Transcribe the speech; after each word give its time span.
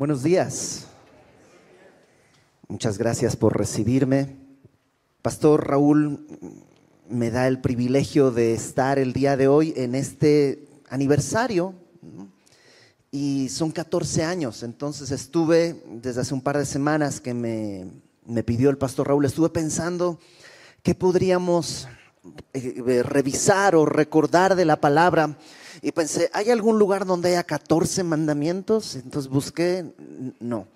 Buenos 0.00 0.22
días. 0.22 0.86
Muchas 2.68 2.96
gracias 2.96 3.36
por 3.36 3.58
recibirme. 3.58 4.34
Pastor 5.20 5.68
Raúl 5.68 6.26
me 7.10 7.30
da 7.30 7.46
el 7.46 7.60
privilegio 7.60 8.30
de 8.30 8.54
estar 8.54 8.98
el 8.98 9.12
día 9.12 9.36
de 9.36 9.46
hoy 9.46 9.74
en 9.76 9.94
este 9.94 10.66
aniversario 10.88 11.74
y 13.10 13.50
son 13.50 13.72
14 13.72 14.24
años, 14.24 14.62
entonces 14.62 15.10
estuve 15.10 15.82
desde 15.86 16.22
hace 16.22 16.32
un 16.32 16.40
par 16.40 16.56
de 16.56 16.64
semanas 16.64 17.20
que 17.20 17.34
me, 17.34 17.84
me 18.24 18.42
pidió 18.42 18.70
el 18.70 18.78
pastor 18.78 19.08
Raúl, 19.08 19.26
estuve 19.26 19.50
pensando 19.50 20.18
qué 20.82 20.94
podríamos 20.94 21.88
eh, 22.54 23.02
revisar 23.02 23.76
o 23.76 23.84
recordar 23.84 24.56
de 24.56 24.64
la 24.64 24.80
palabra 24.80 25.36
y 25.82 25.92
pensé, 25.92 26.30
¿hay 26.34 26.50
algún 26.50 26.78
lugar 26.78 27.06
donde 27.06 27.30
haya 27.30 27.44
14 27.44 28.04
mandamientos? 28.04 28.96
Entonces 28.96 29.30
busqué, 29.30 29.86
no. 30.38 30.66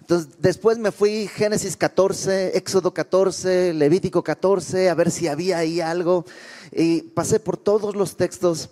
Entonces 0.00 0.30
después 0.40 0.78
me 0.78 0.90
fui 0.90 1.28
Génesis 1.28 1.76
14, 1.76 2.56
Éxodo 2.56 2.92
14, 2.92 3.72
Levítico 3.74 4.24
14, 4.24 4.88
a 4.88 4.94
ver 4.94 5.10
si 5.10 5.28
había 5.28 5.58
ahí 5.58 5.80
algo. 5.80 6.24
Y 6.72 7.02
pasé 7.02 7.38
por 7.38 7.56
todos 7.56 7.94
los 7.94 8.16
textos 8.16 8.70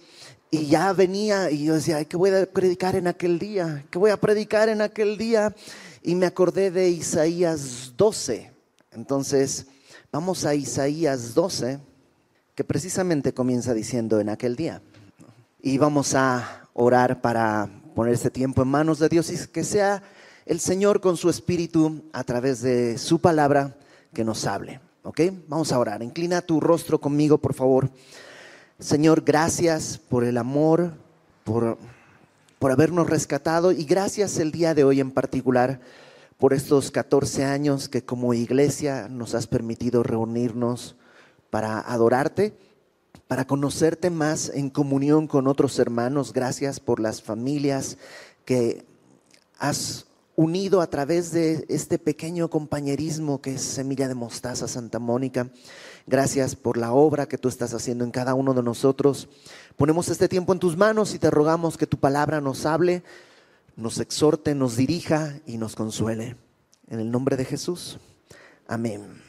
y 0.51 0.67
ya 0.67 0.93
venía 0.93 1.51
y 1.51 1.65
yo 1.65 1.75
decía, 1.75 2.05
¿qué 2.05 2.17
voy 2.17 2.31
a 2.31 2.47
predicar 2.47 2.97
en 2.97 3.07
aquel 3.07 3.39
día? 3.39 3.85
¿Qué 3.91 3.99
voy 3.99 4.11
a 4.11 4.21
predicar 4.21 4.69
en 4.69 4.81
aquel 4.81 5.19
día? 5.19 5.55
Y 6.03 6.17
me 6.17 6.27
acordé 6.27 6.71
de 6.71 6.89
Isaías 6.89 7.93
12. 7.97 8.51
Entonces, 8.93 9.67
vamos 10.11 10.45
a 10.45 10.55
Isaías 10.55 11.35
12, 11.35 11.79
que 12.57 12.65
precisamente 12.65 13.33
comienza 13.33 13.73
diciendo 13.73 14.19
en 14.19 14.31
aquel 14.31 14.57
día 14.57 14.83
y 15.67 15.79
vamos 15.79 16.15
a 16.15 16.69
orar 16.75 17.21
para 17.21 17.69
poner 17.97 18.15
este 18.15 18.31
tiempo 18.31 18.63
en 18.63 18.69
manos 18.69 19.01
de 19.01 19.09
Dios 19.09 19.33
y 19.33 19.49
que 19.49 19.65
sea 19.65 20.01
el 20.45 20.61
Señor 20.61 21.01
con 21.01 21.17
su 21.17 21.29
espíritu 21.29 22.05
a 22.13 22.23
través 22.23 22.63
de 22.63 22.97
su 22.99 23.19
palabra 23.19 23.77
que 24.15 24.23
nos 24.23 24.47
hable. 24.47 24.79
¿Ok? 25.03 25.23
Vamos 25.49 25.73
a 25.73 25.81
orar. 25.81 26.05
Inclina 26.05 26.41
tu 26.41 26.61
rostro 26.61 27.01
conmigo, 27.01 27.39
por 27.39 27.53
favor. 27.53 27.91
Señor, 28.79 29.25
gracias 29.25 29.99
por 29.99 30.23
el 30.23 30.39
amor, 30.39 30.93
por, 31.43 31.79
por 32.61 32.71
habernos 32.71 33.11
rescatado 33.11 33.73
y 33.73 33.85
gracias 33.87 34.39
el 34.39 34.53
día 34.53 34.73
de 34.73 34.85
hoy 34.85 35.01
en 35.01 35.11
particular 35.11 35.81
por 36.39 36.53
estos 36.53 36.93
14 36.93 37.45
años 37.45 37.89
que 37.89 38.05
como 38.05 38.35
iglesia 38.35 39.09
nos 39.09 39.35
has 39.35 39.49
permitido 39.49 40.05
reunirnos 40.05 40.95
para 41.51 41.81
adorarte 41.81 42.55
para 43.29 43.47
conocerte 43.47 44.11
más 44.11 44.51
en 44.55 44.71
comunión 44.71 45.27
con 45.27 45.47
otros 45.47 45.79
hermanos. 45.79 46.33
Gracias 46.33 46.81
por 46.81 47.01
las 47.01 47.23
familias 47.23 47.99
que 48.45 48.85
has 49.59 50.07
unido 50.37 50.83
a 50.83 50.87
través 50.89 51.33
de 51.33 51.65
este 51.69 51.99
pequeño 51.99 52.49
compañerismo 52.49 53.41
que 53.41 53.55
es 53.55 53.63
Semilla 53.63 54.07
de 54.07 54.15
Mostaza 54.15 54.69
Santa 54.69 54.99
Mónica. 54.99 55.49
Gracias 56.07 56.55
por 56.55 56.77
la 56.77 56.93
obra 56.93 57.27
que 57.27 57.39
tú 57.39 57.49
estás 57.49 57.75
haciendo 57.75 58.05
en 58.05 58.11
cada 58.11 58.35
uno 58.35 58.55
de 58.55 58.63
nosotros. 58.63 59.29
Ponemos 59.77 60.09
este 60.09 60.29
tiempo 60.29 60.53
en 60.53 60.59
tus 60.59 60.77
manos 60.77 61.15
y 61.15 61.19
te 61.19 61.31
rogamos 61.31 61.77
que 61.77 61.87
tu 61.87 61.99
palabra 61.99 62.41
nos 62.41 62.67
hable, 62.67 63.03
nos 63.77 63.99
exhorte, 63.99 64.55
nos 64.55 64.77
dirija 64.77 65.41
y 65.47 65.57
nos 65.57 65.75
consuele. 65.75 66.37
En 66.89 67.01
el 67.01 67.11
nombre 67.11 67.37
de 67.37 67.45
Jesús. 67.45 67.99
Amén. 68.69 69.26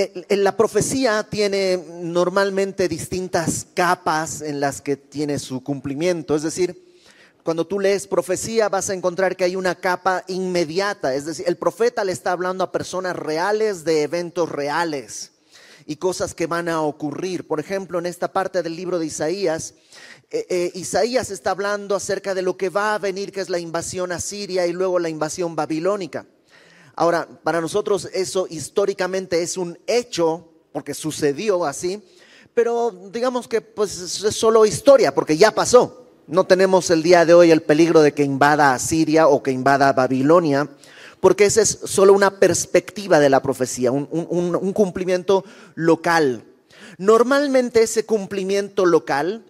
Eh, 0.00 0.36
la 0.36 0.56
profecía 0.56 1.26
tiene 1.28 1.76
normalmente 1.76 2.86
distintas 2.86 3.66
capas 3.74 4.42
en 4.42 4.60
las 4.60 4.80
que 4.80 4.96
tiene 4.96 5.40
su 5.40 5.64
cumplimiento. 5.64 6.36
Es 6.36 6.44
decir, 6.44 6.80
cuando 7.42 7.66
tú 7.66 7.80
lees 7.80 8.06
profecía 8.06 8.68
vas 8.68 8.90
a 8.90 8.94
encontrar 8.94 9.34
que 9.34 9.42
hay 9.42 9.56
una 9.56 9.74
capa 9.74 10.22
inmediata. 10.28 11.16
Es 11.16 11.24
decir, 11.26 11.46
el 11.48 11.56
profeta 11.56 12.04
le 12.04 12.12
está 12.12 12.30
hablando 12.30 12.62
a 12.62 12.70
personas 12.70 13.16
reales 13.16 13.82
de 13.82 14.04
eventos 14.04 14.48
reales 14.48 15.32
y 15.84 15.96
cosas 15.96 16.32
que 16.32 16.46
van 16.46 16.68
a 16.68 16.80
ocurrir. 16.82 17.48
Por 17.48 17.58
ejemplo, 17.58 17.98
en 17.98 18.06
esta 18.06 18.32
parte 18.32 18.62
del 18.62 18.76
libro 18.76 19.00
de 19.00 19.06
Isaías, 19.06 19.74
eh, 20.30 20.46
eh, 20.48 20.70
Isaías 20.74 21.32
está 21.32 21.50
hablando 21.50 21.96
acerca 21.96 22.36
de 22.36 22.42
lo 22.42 22.56
que 22.56 22.68
va 22.68 22.94
a 22.94 22.98
venir, 22.98 23.32
que 23.32 23.40
es 23.40 23.48
la 23.48 23.58
invasión 23.58 24.12
a 24.12 24.20
Siria 24.20 24.64
y 24.68 24.72
luego 24.72 25.00
la 25.00 25.08
invasión 25.08 25.56
babilónica. 25.56 26.24
Ahora, 27.00 27.28
para 27.44 27.60
nosotros 27.60 28.08
eso 28.12 28.48
históricamente 28.50 29.40
es 29.40 29.56
un 29.56 29.78
hecho, 29.86 30.48
porque 30.72 30.94
sucedió 30.94 31.64
así, 31.64 32.02
pero 32.54 32.90
digamos 33.12 33.46
que 33.46 33.60
pues 33.60 34.24
es 34.24 34.34
solo 34.34 34.66
historia, 34.66 35.14
porque 35.14 35.36
ya 35.36 35.52
pasó. 35.52 36.08
No 36.26 36.42
tenemos 36.42 36.90
el 36.90 37.04
día 37.04 37.24
de 37.24 37.34
hoy 37.34 37.52
el 37.52 37.62
peligro 37.62 38.02
de 38.02 38.14
que 38.14 38.24
invada 38.24 38.74
a 38.74 38.80
Siria 38.80 39.28
o 39.28 39.44
que 39.44 39.52
invada 39.52 39.88
a 39.88 39.92
Babilonia, 39.92 40.68
porque 41.20 41.44
esa 41.44 41.62
es 41.62 41.78
solo 41.84 42.12
una 42.14 42.40
perspectiva 42.40 43.20
de 43.20 43.30
la 43.30 43.42
profecía, 43.42 43.92
un 43.92 44.72
cumplimiento 44.72 45.44
local. 45.76 46.42
Normalmente 46.98 47.80
ese 47.80 48.04
cumplimiento 48.06 48.86
local 48.86 49.44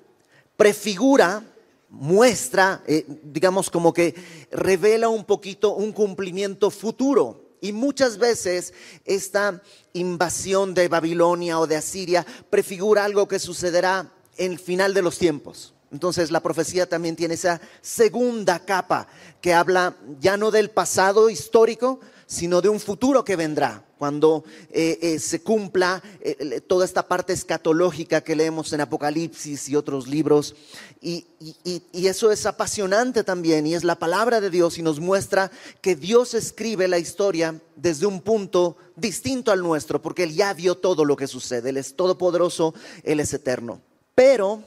prefigura 0.58 1.44
muestra, 1.88 2.82
eh, 2.86 3.04
digamos 3.22 3.70
como 3.70 3.92
que 3.92 4.14
revela 4.50 5.08
un 5.08 5.24
poquito 5.24 5.74
un 5.74 5.92
cumplimiento 5.92 6.70
futuro. 6.70 7.44
Y 7.60 7.72
muchas 7.72 8.18
veces 8.18 8.72
esta 9.04 9.62
invasión 9.92 10.74
de 10.74 10.88
Babilonia 10.88 11.58
o 11.58 11.66
de 11.66 11.76
Asiria 11.76 12.24
prefigura 12.50 13.04
algo 13.04 13.26
que 13.26 13.38
sucederá 13.38 14.12
en 14.36 14.52
el 14.52 14.58
final 14.58 14.94
de 14.94 15.02
los 15.02 15.18
tiempos. 15.18 15.74
Entonces 15.90 16.30
la 16.30 16.40
profecía 16.40 16.88
también 16.88 17.16
tiene 17.16 17.34
esa 17.34 17.60
segunda 17.80 18.60
capa 18.60 19.08
que 19.40 19.54
habla 19.54 19.96
ya 20.20 20.36
no 20.36 20.50
del 20.50 20.70
pasado 20.70 21.30
histórico, 21.30 22.00
sino 22.26 22.60
de 22.60 22.68
un 22.68 22.78
futuro 22.78 23.24
que 23.24 23.36
vendrá, 23.36 23.84
cuando 23.98 24.44
eh, 24.70 24.98
eh, 25.02 25.18
se 25.18 25.42
cumpla 25.42 26.02
eh, 26.20 26.60
toda 26.66 26.84
esta 26.84 27.06
parte 27.06 27.32
escatológica 27.32 28.20
que 28.20 28.36
leemos 28.36 28.72
en 28.72 28.80
Apocalipsis 28.80 29.68
y 29.68 29.76
otros 29.76 30.06
libros. 30.06 30.54
Y, 31.00 31.26
y, 31.64 32.06
eso 32.06 32.32
es 32.32 32.46
apasionante 32.46 33.22
también, 33.22 33.66
y 33.66 33.74
es 33.74 33.84
la 33.84 33.98
palabra 33.98 34.40
de 34.40 34.50
Dios 34.50 34.78
y 34.78 34.82
nos 34.82 34.98
muestra 34.98 35.50
que 35.80 35.94
Dios 35.94 36.34
escribe 36.34 36.88
la 36.88 36.98
historia 36.98 37.60
desde 37.76 38.06
un 38.06 38.22
punto 38.22 38.76
distinto 38.96 39.52
al 39.52 39.60
nuestro, 39.60 40.00
porque 40.00 40.22
Él 40.22 40.34
ya 40.34 40.54
vio 40.54 40.76
todo 40.76 41.04
lo 41.04 41.16
que 41.16 41.26
sucede, 41.26 41.70
Él 41.70 41.76
es 41.76 41.94
todopoderoso, 41.94 42.74
Él 43.04 43.20
es 43.20 43.32
eterno. 43.34 43.80
Pero 44.14 44.64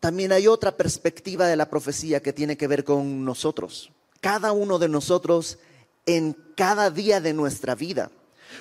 también 0.00 0.32
hay 0.32 0.46
otra 0.46 0.76
perspectiva 0.76 1.46
de 1.46 1.56
la 1.56 1.68
profecía 1.68 2.20
que 2.20 2.32
tiene 2.32 2.56
que 2.56 2.68
ver 2.68 2.84
con 2.84 3.24
nosotros. 3.24 3.90
Cada 4.20 4.52
uno 4.52 4.78
de 4.78 4.88
nosotros 4.88 5.58
en 6.06 6.36
cada 6.56 6.90
día 6.90 7.20
de 7.20 7.32
nuestra 7.32 7.74
vida. 7.74 8.10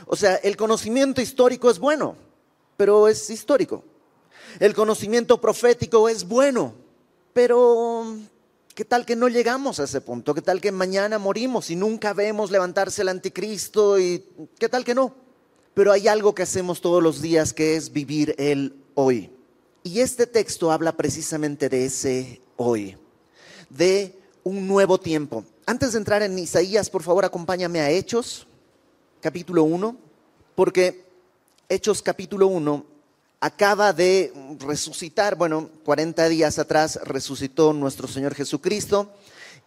O 0.07 0.15
sea, 0.15 0.35
el 0.35 0.57
conocimiento 0.57 1.21
histórico 1.21 1.69
es 1.69 1.79
bueno, 1.79 2.15
pero 2.77 3.07
es 3.07 3.29
histórico. 3.29 3.83
El 4.59 4.73
conocimiento 4.73 5.41
profético 5.41 6.09
es 6.09 6.27
bueno, 6.27 6.73
pero 7.33 8.17
¿qué 8.75 8.85
tal 8.85 9.05
que 9.05 9.15
no 9.15 9.27
llegamos 9.27 9.79
a 9.79 9.85
ese 9.85 10.01
punto? 10.01 10.33
¿Qué 10.33 10.41
tal 10.41 10.61
que 10.61 10.71
mañana 10.71 11.17
morimos 11.17 11.69
y 11.69 11.75
nunca 11.75 12.13
vemos 12.13 12.51
levantarse 12.51 13.01
el 13.01 13.09
anticristo? 13.09 13.99
¿Y 13.99 14.23
qué 14.59 14.69
tal 14.69 14.83
que 14.83 14.95
no? 14.95 15.15
Pero 15.73 15.91
hay 15.91 16.07
algo 16.07 16.35
que 16.35 16.43
hacemos 16.43 16.81
todos 16.81 17.01
los 17.01 17.21
días 17.21 17.53
que 17.53 17.75
es 17.75 17.91
vivir 17.91 18.35
el 18.37 18.75
hoy. 18.93 19.31
Y 19.81 19.99
este 19.99 20.27
texto 20.27 20.71
habla 20.71 20.95
precisamente 20.95 21.67
de 21.67 21.85
ese 21.85 22.41
hoy, 22.55 22.95
de 23.69 24.17
un 24.43 24.67
nuevo 24.67 24.99
tiempo. 24.99 25.43
Antes 25.65 25.93
de 25.93 25.97
entrar 25.97 26.21
en 26.21 26.37
Isaías, 26.37 26.89
por 26.89 27.03
favor, 27.03 27.25
acompáñame 27.25 27.81
a 27.81 27.89
Hechos, 27.89 28.47
capítulo 29.23 29.63
1, 29.63 29.95
porque 30.53 31.06
Hechos 31.69 32.01
capítulo 32.01 32.47
1 32.47 32.85
acaba 33.39 33.94
de 33.94 34.34
resucitar, 34.59 35.38
bueno, 35.38 35.69
40 35.85 36.28
días 36.28 36.59
atrás 36.59 37.00
resucitó 37.06 37.72
nuestro 37.72 38.09
Señor 38.09 38.35
Jesucristo 38.35 39.13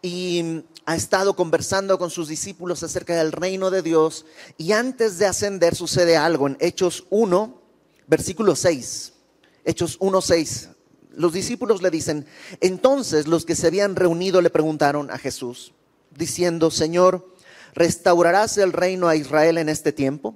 y 0.03 0.62
ha 0.84 0.95
estado 0.95 1.34
conversando 1.37 1.99
con 1.99 2.11
sus 2.11 2.28
discípulos 2.28 2.83
acerca 2.83 3.16
del 3.16 3.33
reino 3.33 3.71
de 3.71 3.80
Dios 3.80 4.27
y 4.59 4.72
antes 4.72 5.19
de 5.19 5.25
ascender 5.25 5.75
sucede 5.75 6.19
algo 6.19 6.47
en 6.48 6.59
Hechos 6.60 7.07
1, 7.09 7.59
versículo 8.07 8.57
6. 8.57 9.15
Hechos 9.65 9.97
1, 10.01 10.21
6. 10.21 10.69
Los 11.13 11.33
discípulos 11.33 11.80
le 11.80 11.91
dicen, 11.91 12.27
entonces 12.60 13.27
los 13.27 13.47
que 13.47 13.57
se 13.57 13.69
habían 13.69 13.97
reunido 13.97 14.42
le 14.42 14.51
preguntaron 14.51 15.10
a 15.10 15.16
Jesús, 15.16 15.72
diciendo, 16.15 16.71
Señor, 16.71 17.35
¿restaurarás 17.77 18.59
el 18.59 18.73
reino 18.73 19.07
a 19.07 19.15
Israel 19.15 19.59
en 19.59 19.69
este 19.69 19.93
tiempo? 19.93 20.34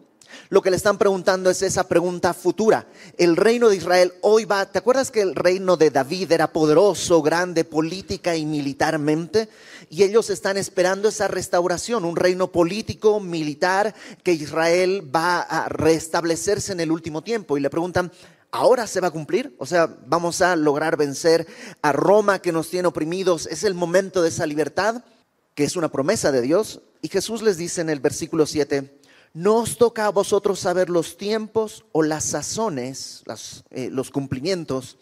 Lo 0.49 0.63
que 0.63 0.71
le 0.71 0.77
están 0.77 0.99
preguntando 0.99 1.51
es 1.51 1.63
esa 1.63 1.89
pregunta 1.89 2.35
futura. 2.35 2.87
El 3.19 3.37
reino 3.37 3.69
de 3.69 3.77
Israel 3.77 4.13
hoy 4.21 4.45
va, 4.45 4.67
¿te 4.67 4.79
acuerdas 4.79 5.11
que 5.11 5.23
el 5.23 5.35
reino 5.35 5.77
de 5.77 5.91
David 5.91 6.31
era 6.31 6.53
poderoso, 6.53 7.23
grande, 7.23 7.65
política 7.65 8.37
y 8.37 8.47
militarmente? 8.47 9.49
Y 9.89 10.03
ellos 10.03 10.31
están 10.31 10.57
esperando 10.57 11.09
esa 11.09 11.29
restauración, 11.29 12.05
un 12.05 12.15
reino 12.15 12.53
político, 12.53 13.21
militar, 13.21 13.95
que 14.23 14.33
Israel 14.33 15.11
va 15.15 15.41
a 15.41 15.69
restablecerse 15.69 16.73
en 16.73 16.81
el 16.81 16.93
último 16.93 17.23
tiempo. 17.23 17.57
Y 17.57 17.61
le 17.61 17.71
preguntan, 17.71 18.13
ahora 18.53 18.87
se 18.87 19.01
va 19.01 19.09
a 19.09 19.13
cumplir. 19.13 19.57
O 19.59 19.67
sea, 19.67 19.89
vamos 20.07 20.43
a 20.43 20.55
lograr 20.57 20.97
vencer 20.97 21.47
a 21.83 21.93
Roma 21.93 22.41
que 22.41 22.53
nos 22.53 22.69
tiene 22.69 22.89
oprimidos. 22.89 23.47
Es 23.47 23.65
el 23.65 23.75
momento 23.75 24.23
de 24.23 24.29
esa 24.29 24.47
libertad 24.47 25.03
que 25.55 25.65
es 25.65 25.77
una 25.77 25.91
promesa 25.91 26.31
de 26.31 26.43
Dios. 26.43 26.81
Y 27.03 27.09
Jesús 27.09 27.43
les 27.43 27.57
dice 27.57 27.81
en 27.81 27.91
el 27.91 28.01
versículo 28.01 28.47
7, 28.47 29.01
no 29.33 29.57
os 29.57 29.79
toca 29.79 30.07
a 30.07 30.11
vosotros 30.11 30.59
saber 30.59 30.91
los 30.91 31.17
tiempos 31.17 31.85
o 31.93 32.03
las 32.03 32.25
sazones, 32.25 33.23
eh, 33.71 33.89
los 33.91 34.11
cumplimientos 34.11 34.99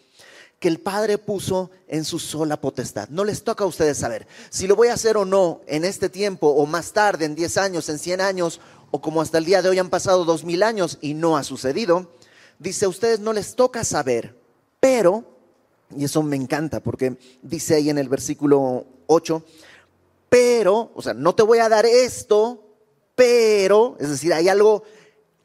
que 0.58 0.68
el 0.68 0.80
Padre 0.80 1.18
puso 1.18 1.70
en 1.86 2.04
su 2.04 2.18
sola 2.18 2.60
potestad. 2.60 3.08
No 3.10 3.24
les 3.24 3.44
toca 3.44 3.64
a 3.64 3.68
ustedes 3.68 3.98
saber 3.98 4.26
si 4.50 4.66
lo 4.66 4.76
voy 4.76 4.88
a 4.88 4.94
hacer 4.94 5.16
o 5.16 5.24
no 5.24 5.60
en 5.66 5.84
este 5.84 6.08
tiempo 6.08 6.48
o 6.48 6.66
más 6.66 6.92
tarde, 6.92 7.24
en 7.24 7.34
10 7.34 7.56
años, 7.58 7.88
en 7.88 7.98
100 7.98 8.20
años 8.20 8.60
o 8.90 9.00
como 9.00 9.20
hasta 9.20 9.38
el 9.38 9.44
día 9.44 9.62
de 9.62 9.68
hoy 9.68 9.78
han 9.78 9.90
pasado 9.90 10.24
dos 10.24 10.44
mil 10.44 10.62
años 10.62 10.98
y 11.00 11.14
no 11.14 11.36
ha 11.36 11.44
sucedido. 11.44 12.12
Dice, 12.58 12.86
a 12.86 12.88
ustedes 12.88 13.20
no 13.20 13.32
les 13.32 13.54
toca 13.54 13.84
saber, 13.84 14.36
pero, 14.80 15.24
y 15.96 16.04
eso 16.04 16.22
me 16.22 16.36
encanta 16.36 16.80
porque 16.80 17.16
dice 17.42 17.76
ahí 17.76 17.88
en 17.88 17.98
el 17.98 18.08
versículo 18.08 18.86
8, 19.06 19.44
pero, 20.28 20.92
o 20.94 21.02
sea, 21.02 21.14
no 21.14 21.34
te 21.34 21.42
voy 21.42 21.58
a 21.58 21.69
dar 21.69 21.86
esto, 21.86 22.62
pero, 23.14 23.96
es 23.98 24.10
decir, 24.10 24.32
hay 24.32 24.48
algo 24.48 24.82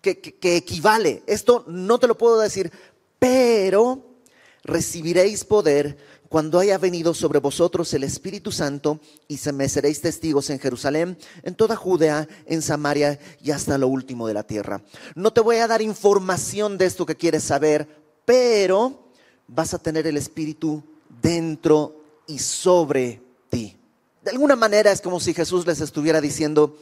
que, 0.01 0.19
que 0.19 0.57
equivale. 0.57 1.24
Esto 1.25 1.63
no 1.68 2.00
te 2.00 2.07
lo 2.07 2.18
puedo 2.18 2.39
decir, 2.39 2.71
pero 3.19 4.03
recibiréis 4.63 5.44
poder 5.44 5.97
cuando 6.33 6.57
haya 6.57 6.80
venido 6.80 7.13
sobre 7.13 7.38
vosotros 7.38 7.94
el 7.94 8.03
Espíritu 8.03 8.51
Santo 8.51 9.00
y 9.27 9.38
se 9.38 9.53
me 9.53 9.69
seréis 9.69 10.01
testigos 10.01 10.50
en 10.50 10.57
Jerusalén, 10.57 11.15
en 11.44 11.53
toda 11.53 11.75
Judea, 11.75 12.27
en 12.47 12.63
Samaria 12.63 13.19
y 13.39 13.51
hasta 13.51 13.77
lo 13.77 13.88
último 13.88 14.27
de 14.27 14.33
la 14.33 14.41
tierra. 14.41 14.81
No 15.13 15.31
te 15.31 15.41
voy 15.41 15.57
a 15.57 15.68
dar 15.68 15.83
información 15.83 16.80
de 16.80 16.85
esto 16.85 17.06
que 17.06 17.15
quieres 17.15 17.44
saber, 17.44 17.88
pero 18.25 19.12
vas 19.47 19.75
a 19.75 19.77
tener 19.77 20.07
el 20.07 20.18
Espíritu 20.18 20.83
dentro 21.21 22.01
y 22.25 22.39
sobre 22.39 23.21
ti. 23.50 23.77
De 24.23 24.31
alguna 24.31 24.55
manera 24.55 24.91
es 24.91 25.01
como 25.01 25.19
si 25.19 25.33
Jesús 25.33 25.67
les 25.67 25.81
estuviera 25.81 26.21
diciendo, 26.21 26.77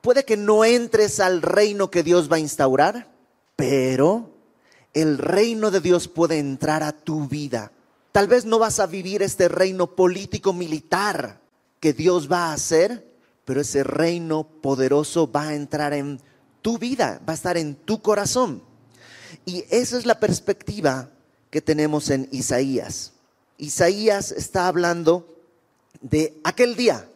puede 0.00 0.24
que 0.24 0.36
no 0.36 0.64
entres 0.64 1.18
al 1.18 1.42
reino 1.42 1.90
que 1.90 2.02
Dios 2.02 2.30
va 2.30 2.36
a 2.36 2.40
instaurar, 2.40 3.10
pero 3.56 4.30
el 4.94 5.18
reino 5.18 5.70
de 5.70 5.80
Dios 5.80 6.06
puede 6.06 6.38
entrar 6.38 6.82
a 6.82 6.92
tu 6.92 7.26
vida. 7.26 7.72
Tal 8.12 8.28
vez 8.28 8.44
no 8.44 8.58
vas 8.60 8.78
a 8.78 8.86
vivir 8.86 9.22
este 9.22 9.48
reino 9.48 9.96
político 9.96 10.52
militar 10.52 11.40
que 11.80 11.92
Dios 11.92 12.30
va 12.30 12.50
a 12.50 12.52
hacer, 12.52 13.12
pero 13.44 13.60
ese 13.60 13.82
reino 13.82 14.44
poderoso 14.44 15.30
va 15.30 15.48
a 15.48 15.54
entrar 15.54 15.92
en 15.94 16.20
tu 16.60 16.78
vida, 16.78 17.20
va 17.28 17.32
a 17.32 17.36
estar 17.36 17.56
en 17.56 17.74
tu 17.74 18.00
corazón. 18.02 18.62
Y 19.44 19.64
esa 19.70 19.98
es 19.98 20.06
la 20.06 20.20
perspectiva 20.20 21.10
que 21.50 21.60
tenemos 21.60 22.08
en 22.10 22.28
Isaías. 22.30 23.14
Isaías 23.58 24.30
está 24.30 24.68
hablando 24.68 25.26
de 26.00 26.40
aquel 26.44 26.76
día. 26.76 27.08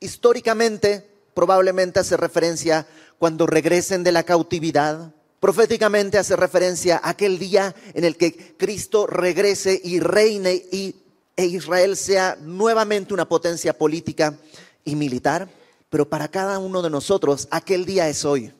Históricamente, 0.00 1.08
probablemente 1.34 2.00
hace 2.00 2.16
referencia 2.16 2.86
cuando 3.18 3.46
regresen 3.46 4.04
de 4.04 4.12
la 4.12 4.22
cautividad, 4.22 5.12
Proféticamente 5.44 6.16
hace 6.16 6.36
referencia 6.36 6.96
a 6.96 7.10
aquel 7.10 7.38
día 7.38 7.74
en 7.92 8.04
el 8.04 8.16
que 8.16 8.56
Cristo 8.56 9.06
regrese 9.06 9.78
y 9.84 10.00
reine 10.00 10.54
y, 10.54 10.96
e 11.36 11.44
Israel 11.44 11.98
sea 11.98 12.38
nuevamente 12.40 13.12
una 13.12 13.28
potencia 13.28 13.76
política 13.76 14.38
y 14.86 14.96
militar. 14.96 15.50
Pero 15.90 16.08
para 16.08 16.28
cada 16.28 16.58
uno 16.58 16.80
de 16.80 16.88
nosotros, 16.88 17.46
aquel 17.50 17.84
día 17.84 18.08
es 18.08 18.24
hoy. 18.24 18.54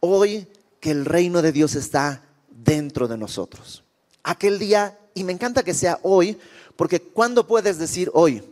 Hoy 0.00 0.46
que 0.80 0.90
el 0.90 1.06
reino 1.06 1.40
de 1.40 1.50
Dios 1.50 1.74
está 1.74 2.22
dentro 2.50 3.08
de 3.08 3.16
nosotros. 3.16 3.82
Aquel 4.22 4.58
día, 4.58 4.98
y 5.14 5.24
me 5.24 5.32
encanta 5.32 5.62
que 5.62 5.72
sea 5.72 5.98
hoy, 6.02 6.36
porque 6.76 7.00
¿cuándo 7.00 7.46
puedes 7.46 7.78
decir 7.78 8.10
hoy? 8.12 8.42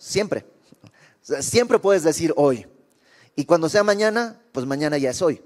Siempre. 0.00 0.46
Siempre 1.40 1.78
puedes 1.78 2.02
decir 2.02 2.32
hoy. 2.36 2.66
Y 3.36 3.44
cuando 3.44 3.68
sea 3.68 3.84
mañana, 3.84 4.40
pues 4.50 4.64
mañana 4.64 4.96
ya 4.96 5.10
es 5.10 5.20
hoy. 5.20 5.42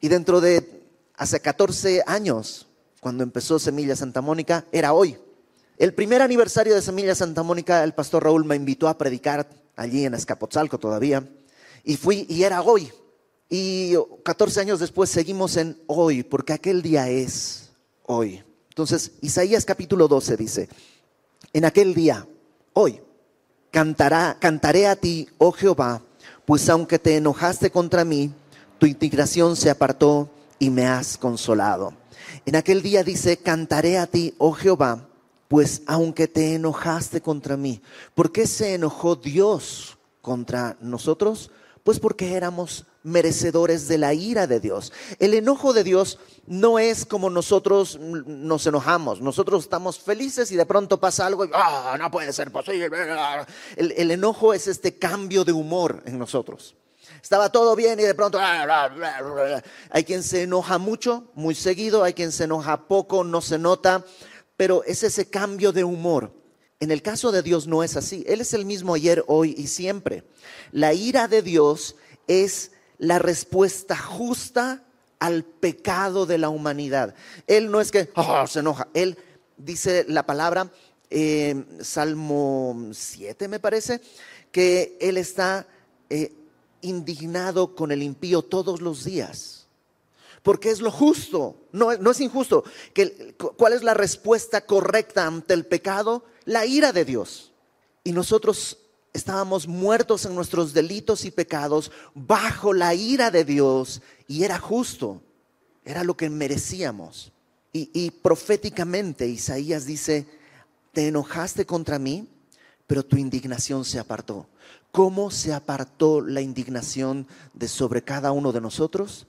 Y 0.00 0.08
dentro 0.08 0.40
de 0.40 0.84
hace 1.16 1.40
14 1.40 2.04
años, 2.06 2.68
cuando 3.00 3.24
empezó 3.24 3.58
Semilla 3.58 3.96
Santa 3.96 4.20
Mónica, 4.20 4.64
era 4.70 4.92
hoy. 4.92 5.18
El 5.76 5.92
primer 5.92 6.22
aniversario 6.22 6.74
de 6.74 6.82
Semilla 6.82 7.16
Santa 7.16 7.42
Mónica, 7.42 7.82
el 7.82 7.94
pastor 7.94 8.24
Raúl 8.24 8.44
me 8.44 8.54
invitó 8.54 8.88
a 8.88 8.96
predicar 8.96 9.48
allí 9.74 10.04
en 10.04 10.14
Escapotzalco 10.14 10.78
todavía, 10.78 11.28
y 11.82 11.96
fui 11.96 12.26
y 12.28 12.44
era 12.44 12.62
hoy. 12.62 12.90
Y 13.50 13.94
14 14.22 14.60
años 14.60 14.80
después 14.80 15.10
seguimos 15.10 15.56
en 15.56 15.80
hoy, 15.86 16.22
porque 16.22 16.52
aquel 16.52 16.80
día 16.80 17.08
es 17.08 17.72
hoy. 18.04 18.42
Entonces, 18.68 19.12
Isaías 19.20 19.64
capítulo 19.64 20.06
12 20.06 20.36
dice, 20.36 20.68
en 21.52 21.64
aquel 21.64 21.92
día, 21.94 22.26
hoy, 22.72 23.00
cantará, 23.76 24.38
cantaré 24.40 24.86
a 24.86 24.96
ti, 24.96 25.28
oh 25.36 25.52
Jehová, 25.52 26.00
pues 26.46 26.66
aunque 26.70 26.98
te 26.98 27.18
enojaste 27.18 27.70
contra 27.70 28.06
mí, 28.06 28.32
tu 28.78 28.86
indignación 28.86 29.54
se 29.54 29.68
apartó 29.68 30.30
y 30.58 30.70
me 30.70 30.86
has 30.86 31.18
consolado. 31.18 31.92
En 32.46 32.56
aquel 32.56 32.80
día 32.80 33.04
dice, 33.04 33.36
cantaré 33.36 33.98
a 33.98 34.06
ti, 34.06 34.34
oh 34.38 34.52
Jehová, 34.52 35.06
pues 35.48 35.82
aunque 35.86 36.26
te 36.26 36.54
enojaste 36.54 37.20
contra 37.20 37.58
mí, 37.58 37.82
¿por 38.14 38.32
qué 38.32 38.46
se 38.46 38.72
enojó 38.72 39.14
Dios 39.14 39.98
contra 40.22 40.78
nosotros? 40.80 41.50
Pues 41.86 42.00
porque 42.00 42.34
éramos 42.34 42.84
merecedores 43.04 43.86
de 43.86 43.96
la 43.96 44.12
ira 44.12 44.48
de 44.48 44.58
Dios. 44.58 44.92
El 45.20 45.34
enojo 45.34 45.72
de 45.72 45.84
Dios 45.84 46.18
no 46.48 46.80
es 46.80 47.06
como 47.06 47.30
nosotros 47.30 47.96
nos 48.00 48.66
enojamos. 48.66 49.20
Nosotros 49.20 49.62
estamos 49.62 50.00
felices 50.00 50.50
y 50.50 50.56
de 50.56 50.66
pronto 50.66 50.98
pasa 50.98 51.28
algo 51.28 51.44
y 51.44 51.50
ah, 51.54 51.94
no 51.96 52.10
puede 52.10 52.32
ser 52.32 52.50
posible. 52.50 52.90
El, 53.76 53.92
el 53.92 54.10
enojo 54.10 54.52
es 54.52 54.66
este 54.66 54.98
cambio 54.98 55.44
de 55.44 55.52
humor 55.52 56.02
en 56.06 56.18
nosotros. 56.18 56.74
Estaba 57.22 57.52
todo 57.52 57.76
bien 57.76 58.00
y 58.00 58.02
de 58.02 58.16
pronto 58.16 58.40
hay 58.40 60.02
quien 60.02 60.24
se 60.24 60.42
enoja 60.42 60.78
mucho, 60.78 61.30
muy 61.34 61.54
seguido, 61.54 62.02
hay 62.02 62.14
quien 62.14 62.32
se 62.32 62.44
enoja 62.44 62.88
poco, 62.88 63.22
no 63.22 63.40
se 63.40 63.60
nota, 63.60 64.04
pero 64.56 64.82
es 64.82 65.04
ese 65.04 65.30
cambio 65.30 65.70
de 65.70 65.84
humor. 65.84 66.32
En 66.78 66.90
el 66.90 67.00
caso 67.00 67.32
de 67.32 67.42
Dios 67.42 67.66
no 67.66 67.82
es 67.82 67.96
así. 67.96 68.24
Él 68.26 68.40
es 68.40 68.52
el 68.52 68.64
mismo 68.64 68.94
ayer, 68.94 69.24
hoy 69.28 69.54
y 69.56 69.68
siempre. 69.68 70.24
La 70.72 70.92
ira 70.92 71.26
de 71.26 71.40
Dios 71.40 71.96
es 72.26 72.72
la 72.98 73.18
respuesta 73.18 73.96
justa 73.96 74.82
al 75.18 75.44
pecado 75.44 76.26
de 76.26 76.36
la 76.36 76.50
humanidad. 76.50 77.14
Él 77.46 77.70
no 77.70 77.80
es 77.80 77.90
que 77.90 78.10
oh, 78.14 78.46
se 78.46 78.60
enoja. 78.60 78.88
Él 78.92 79.16
dice 79.56 80.04
la 80.08 80.26
palabra, 80.26 80.70
eh, 81.08 81.64
Salmo 81.80 82.90
7 82.92 83.48
me 83.48 83.58
parece, 83.58 84.02
que 84.52 84.98
Él 85.00 85.16
está 85.16 85.66
eh, 86.10 86.32
indignado 86.82 87.74
con 87.74 87.90
el 87.90 88.02
impío 88.02 88.42
todos 88.42 88.82
los 88.82 89.04
días. 89.04 89.66
Porque 90.42 90.70
es 90.70 90.80
lo 90.80 90.90
justo, 90.90 91.56
no, 91.72 91.96
no 91.96 92.10
es 92.10 92.20
injusto. 92.20 92.64
¿Cuál 93.56 93.72
es 93.72 93.82
la 93.82 93.94
respuesta 93.94 94.60
correcta 94.60 95.26
ante 95.26 95.54
el 95.54 95.64
pecado? 95.64 96.24
La 96.46 96.64
ira 96.64 96.92
de 96.92 97.04
Dios. 97.04 97.52
Y 98.02 98.12
nosotros 98.12 98.78
estábamos 99.12 99.66
muertos 99.66 100.24
en 100.24 100.34
nuestros 100.34 100.72
delitos 100.72 101.24
y 101.24 101.30
pecados 101.30 101.90
bajo 102.14 102.72
la 102.72 102.94
ira 102.94 103.30
de 103.30 103.44
Dios 103.44 104.00
y 104.28 104.44
era 104.44 104.58
justo, 104.58 105.20
era 105.84 106.04
lo 106.04 106.16
que 106.16 106.30
merecíamos. 106.30 107.32
Y, 107.72 107.90
y, 107.92 108.10
proféticamente 108.10 109.26
Isaías 109.26 109.84
dice, 109.84 110.26
te 110.92 111.08
enojaste 111.08 111.66
contra 111.66 111.98
mí, 111.98 112.26
pero 112.86 113.04
tu 113.04 113.16
indignación 113.16 113.84
se 113.84 113.98
apartó. 113.98 114.46
¿Cómo 114.92 115.30
se 115.30 115.52
apartó 115.52 116.22
la 116.22 116.40
indignación 116.40 117.26
de 117.52 117.68
sobre 117.68 118.02
cada 118.02 118.32
uno 118.32 118.52
de 118.52 118.62
nosotros? 118.62 119.26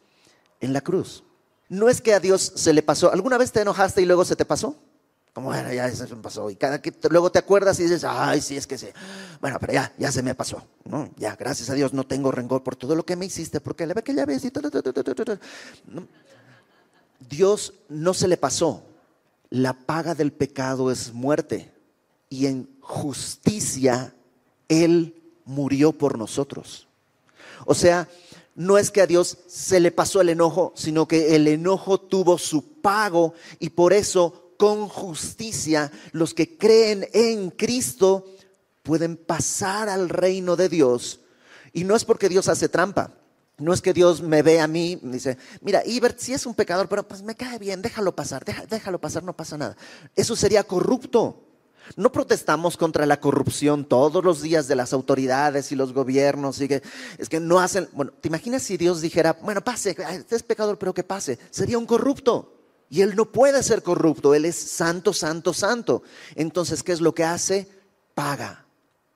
En 0.62 0.72
la 0.72 0.82
cruz. 0.82 1.24
No 1.68 1.90
es 1.90 2.00
que 2.00 2.14
a 2.14 2.22
Dios 2.22 2.54
se 2.56 2.72
le 2.72 2.82
pasó. 2.82 3.12
¿Alguna 3.12 3.38
vez 3.38 3.52
te 3.52 3.62
enojaste 3.62 4.02
y 4.02 4.06
luego 4.06 4.24
se 4.24 4.38
te 4.38 4.46
pasó? 4.46 4.78
Como, 5.38 5.50
bueno, 5.50 5.72
ya 5.72 5.88
se 5.92 6.08
me 6.16 6.24
pasó. 6.24 6.50
Y 6.50 6.56
cada 6.56 6.82
que 6.82 6.92
luego 7.12 7.32
te 7.32 7.38
acuerdas 7.38 7.80
y 7.80 7.84
dices, 7.84 8.04
ay, 8.04 8.42
sí, 8.42 8.58
es 8.58 8.66
que 8.66 8.76
sí. 8.76 8.88
Bueno, 9.40 9.58
pero 9.60 9.72
ya, 9.72 9.94
ya 9.96 10.12
se 10.12 10.24
me 10.24 10.34
pasó. 10.34 10.64
¿no? 10.84 11.12
Ya, 11.16 11.36
gracias 11.36 11.70
a 11.70 11.76
Dios, 11.76 11.94
no 11.94 12.08
tengo 12.08 12.32
rencor 12.32 12.64
por 12.64 12.76
todo 12.76 12.96
lo 12.96 13.06
que 13.06 13.16
me 13.16 13.28
hiciste, 13.28 13.62
porque 13.62 13.86
la 13.86 13.94
que 13.94 14.16
ya 14.16 14.26
ves 14.26 14.44
y 14.46 14.52
Dios 17.30 17.74
no 17.88 18.16
se 18.16 18.28
le 18.28 18.36
pasó. 18.36 18.82
La 19.52 19.74
paga 19.74 20.16
del 20.16 20.32
pecado 20.32 20.90
es 20.90 21.14
muerte. 21.14 21.72
Y 22.32 22.48
en 22.48 22.68
justicia, 22.82 24.16
Él 24.68 25.22
murió 25.46 25.92
por 25.92 26.18
nosotros. 26.18 26.88
O 27.68 27.76
sea, 27.76 28.10
no 28.56 28.80
es 28.80 28.90
que 28.90 29.02
a 29.02 29.06
Dios 29.06 29.38
se 29.46 29.80
le 29.80 29.92
pasó 29.92 30.20
el 30.20 30.30
enojo, 30.30 30.74
sino 30.76 31.08
que 31.08 31.36
el 31.36 31.48
enojo 31.48 32.00
tuvo 32.00 32.40
su 32.40 32.64
pago 32.82 33.36
y 33.60 33.70
por 33.70 33.94
eso 33.94 34.47
con 34.58 34.88
justicia 34.90 35.92
los 36.12 36.34
que 36.34 36.58
creen 36.58 37.08
en 37.14 37.52
Cristo 37.52 38.26
pueden 38.84 39.18
pasar 39.18 39.90
al 39.90 40.10
reino 40.10 40.56
de 40.56 40.70
Dios. 40.70 41.22
Y 41.74 41.84
no 41.84 41.96
es 41.96 42.06
porque 42.06 42.30
Dios 42.30 42.48
hace 42.48 42.70
trampa. 42.70 43.14
No 43.60 43.74
es 43.74 43.82
que 43.82 43.94
Dios 43.94 44.22
me 44.22 44.44
ve 44.44 44.60
a 44.60 44.68
mí 44.68 45.00
y 45.02 45.08
dice, 45.08 45.38
mira, 45.62 45.82
Ibert 45.86 46.20
sí 46.20 46.32
es 46.32 46.46
un 46.46 46.54
pecador, 46.54 46.88
pero 46.88 47.08
pues 47.08 47.24
me 47.24 47.36
cae 47.36 47.58
bien, 47.58 47.82
déjalo 47.82 48.16
pasar, 48.16 48.46
déjalo 48.70 49.00
pasar, 49.00 49.24
no 49.24 49.36
pasa 49.36 49.58
nada. 49.58 49.76
Eso 50.16 50.36
sería 50.36 50.64
corrupto. 50.64 51.44
No 51.96 52.12
protestamos 52.12 52.78
contra 52.78 53.06
la 53.06 53.20
corrupción 53.20 53.86
todos 53.86 54.24
los 54.24 54.42
días 54.42 54.68
de 54.68 54.76
las 54.76 54.94
autoridades 54.94 55.72
y 55.72 55.76
los 55.76 55.94
gobiernos. 55.94 56.60
Y 56.62 56.68
que, 56.68 56.84
es 57.18 57.30
que 57.30 57.40
no 57.40 57.60
hacen. 57.60 57.88
Bueno, 57.94 58.12
¿te 58.20 58.28
imaginas 58.28 58.62
si 58.62 58.78
Dios 58.78 59.02
dijera, 59.02 59.38
bueno, 59.42 59.62
pase, 59.62 59.96
es 60.30 60.44
pecador, 60.44 60.78
pero 60.78 60.94
que 60.94 61.04
pase? 61.04 61.40
Sería 61.50 61.78
un 61.78 61.86
corrupto. 61.86 62.57
Y 62.90 63.02
Él 63.02 63.16
no 63.16 63.32
puede 63.32 63.64
ser 63.64 63.84
corrupto. 63.84 64.34
Él 64.34 64.46
es 64.46 64.56
santo, 64.56 65.14
santo, 65.14 65.54
santo. 65.54 66.04
Entonces, 66.36 66.84
¿qué 66.84 66.92
es 66.92 67.02
lo 67.02 67.14
que 67.14 67.24
hace? 67.24 67.68
Paga. 68.14 68.66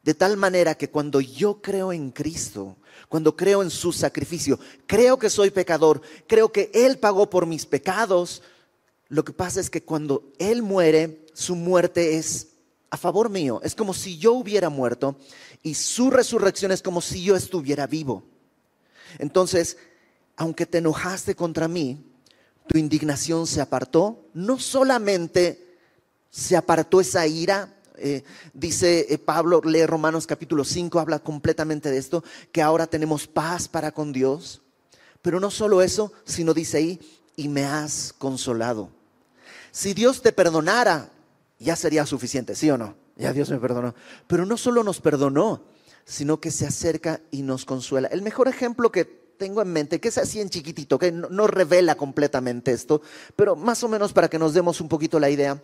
De 0.03 0.13
tal 0.13 0.35
manera 0.35 0.75
que 0.75 0.89
cuando 0.89 1.21
yo 1.21 1.61
creo 1.61 1.93
en 1.93 2.11
Cristo, 2.11 2.77
cuando 3.07 3.35
creo 3.35 3.61
en 3.61 3.69
su 3.69 3.91
sacrificio, 3.93 4.59
creo 4.87 5.19
que 5.19 5.29
soy 5.29 5.51
pecador, 5.51 6.01
creo 6.27 6.51
que 6.51 6.71
Él 6.73 6.97
pagó 6.97 7.29
por 7.29 7.45
mis 7.45 7.65
pecados, 7.65 8.41
lo 9.09 9.23
que 9.23 9.33
pasa 9.33 9.59
es 9.59 9.69
que 9.69 9.83
cuando 9.83 10.31
Él 10.39 10.63
muere, 10.63 11.25
su 11.33 11.55
muerte 11.55 12.17
es 12.17 12.47
a 12.89 12.97
favor 12.97 13.29
mío. 13.29 13.61
Es 13.63 13.75
como 13.75 13.93
si 13.93 14.17
yo 14.17 14.33
hubiera 14.33 14.69
muerto 14.69 15.17
y 15.61 15.75
su 15.75 16.09
resurrección 16.09 16.71
es 16.71 16.81
como 16.81 17.01
si 17.01 17.23
yo 17.23 17.35
estuviera 17.35 17.87
vivo. 17.87 18.23
Entonces, 19.19 19.77
aunque 20.35 20.65
te 20.65 20.79
enojaste 20.79 21.35
contra 21.35 21.67
mí, 21.67 22.10
tu 22.71 22.77
indignación 22.77 23.47
se 23.47 23.61
apartó. 23.61 24.25
No 24.33 24.57
solamente 24.57 25.77
se 26.29 26.55
apartó 26.55 27.01
esa 27.01 27.27
ira, 27.27 27.75
eh, 27.97 28.23
dice 28.53 29.07
eh, 29.09 29.17
Pablo, 29.17 29.61
lee 29.63 29.85
Romanos 29.85 30.25
capítulo 30.25 30.63
5, 30.63 30.99
habla 30.99 31.19
completamente 31.19 31.91
de 31.91 31.97
esto, 31.97 32.23
que 32.51 32.61
ahora 32.61 32.87
tenemos 32.87 33.27
paz 33.27 33.67
para 33.67 33.91
con 33.91 34.13
Dios. 34.13 34.61
Pero 35.21 35.39
no 35.39 35.51
solo 35.51 35.81
eso, 35.81 36.13
sino 36.23 36.53
dice 36.53 36.77
ahí, 36.77 36.99
y 37.35 37.49
me 37.49 37.65
has 37.65 38.13
consolado. 38.17 38.89
Si 39.71 39.93
Dios 39.93 40.21
te 40.21 40.31
perdonara, 40.31 41.09
ya 41.59 41.75
sería 41.75 42.05
suficiente, 42.05 42.55
¿sí 42.55 42.69
o 42.71 42.77
no? 42.77 42.95
Ya 43.17 43.33
Dios 43.33 43.49
me 43.49 43.59
perdonó. 43.59 43.93
Pero 44.27 44.45
no 44.45 44.55
solo 44.55 44.83
nos 44.83 45.01
perdonó, 45.01 45.61
sino 46.05 46.39
que 46.39 46.51
se 46.51 46.65
acerca 46.65 47.21
y 47.29 47.41
nos 47.41 47.65
consuela. 47.65 48.07
El 48.07 48.21
mejor 48.21 48.47
ejemplo 48.47 48.91
que 48.91 49.20
tengo 49.41 49.63
en 49.63 49.73
mente, 49.73 49.99
que 49.99 50.09
es 50.09 50.19
así 50.19 50.39
en 50.39 50.51
chiquitito, 50.51 50.99
que 50.99 51.11
no, 51.11 51.47
revela 51.47 51.95
completamente 51.95 52.71
esto, 52.71 53.01
pero 53.35 53.55
más 53.55 53.83
o 53.83 53.87
menos 53.87 54.13
para 54.13 54.29
que 54.29 54.37
nos 54.37 54.53
demos 54.53 54.79
un 54.81 54.87
poquito 54.87 55.19
la 55.19 55.31
idea. 55.31 55.59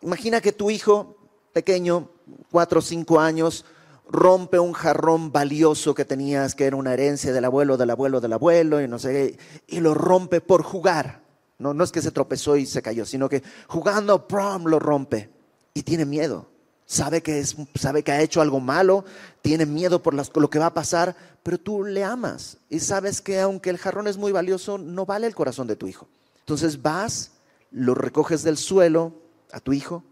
Imagina 0.00 0.40
que 0.40 0.52
tu 0.52 0.70
hijo 0.70 1.16
pequeño, 1.52 2.08
cuatro 2.52 2.78
o 2.78 2.82
cinco 2.82 3.18
años, 3.18 3.64
rompe 4.08 4.60
un 4.60 4.74
jarrón 4.74 5.32
valioso 5.32 5.92
que 5.92 6.04
tenías, 6.04 6.54
que 6.54 6.66
era 6.66 6.76
una 6.76 6.92
herencia 6.92 7.32
del 7.32 7.44
abuelo, 7.44 7.76
del 7.76 7.90
abuelo, 7.90 8.20
del 8.20 8.32
abuelo, 8.32 8.80
y 8.80 8.86
no 8.86 9.00
sé, 9.00 9.36
y 9.66 9.80
lo 9.80 9.92
rompe 9.94 10.40
por 10.40 10.62
jugar. 10.62 11.24
No, 11.58 11.74
no 11.74 11.82
es 11.82 11.90
que 11.90 12.00
se 12.00 12.12
tropezó 12.12 12.56
y 12.56 12.64
se 12.64 12.80
cayó, 12.80 13.04
sino 13.04 13.28
que 13.28 13.42
jugando 13.66 14.28
prom 14.28 14.66
lo 14.66 14.78
rompe 14.78 15.30
y 15.74 15.82
tiene 15.82 16.04
miedo. 16.04 16.51
Sabe 16.92 17.22
que, 17.22 17.38
es, 17.38 17.56
sabe 17.74 18.02
que 18.02 18.12
ha 18.12 18.20
hecho 18.20 18.42
algo 18.42 18.60
malo, 18.60 19.06
tiene 19.40 19.64
miedo 19.64 20.02
por 20.02 20.12
lo 20.12 20.50
que 20.50 20.58
va 20.58 20.66
a 20.66 20.74
pasar, 20.74 21.16
pero 21.42 21.56
tú 21.56 21.84
le 21.84 22.04
amas 22.04 22.58
y 22.68 22.80
sabes 22.80 23.22
que 23.22 23.40
aunque 23.40 23.70
el 23.70 23.78
jarrón 23.78 24.08
es 24.08 24.18
muy 24.18 24.30
valioso, 24.30 24.76
no 24.76 25.06
vale 25.06 25.26
el 25.26 25.34
corazón 25.34 25.66
de 25.66 25.74
tu 25.74 25.86
hijo. 25.86 26.06
Entonces 26.40 26.82
vas, 26.82 27.30
lo 27.70 27.94
recoges 27.94 28.42
del 28.42 28.58
suelo 28.58 29.14
a 29.52 29.60
tu 29.60 29.72
hijo, 29.72 30.04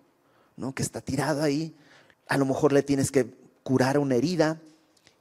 ¿no? 0.57 0.75
que 0.75 0.83
está 0.83 1.03
tirado 1.03 1.43
ahí, 1.43 1.77
a 2.27 2.39
lo 2.39 2.47
mejor 2.47 2.73
le 2.73 2.83
tienes 2.83 3.11
que 3.11 3.31
curar 3.63 3.99
una 3.99 4.15
herida 4.15 4.59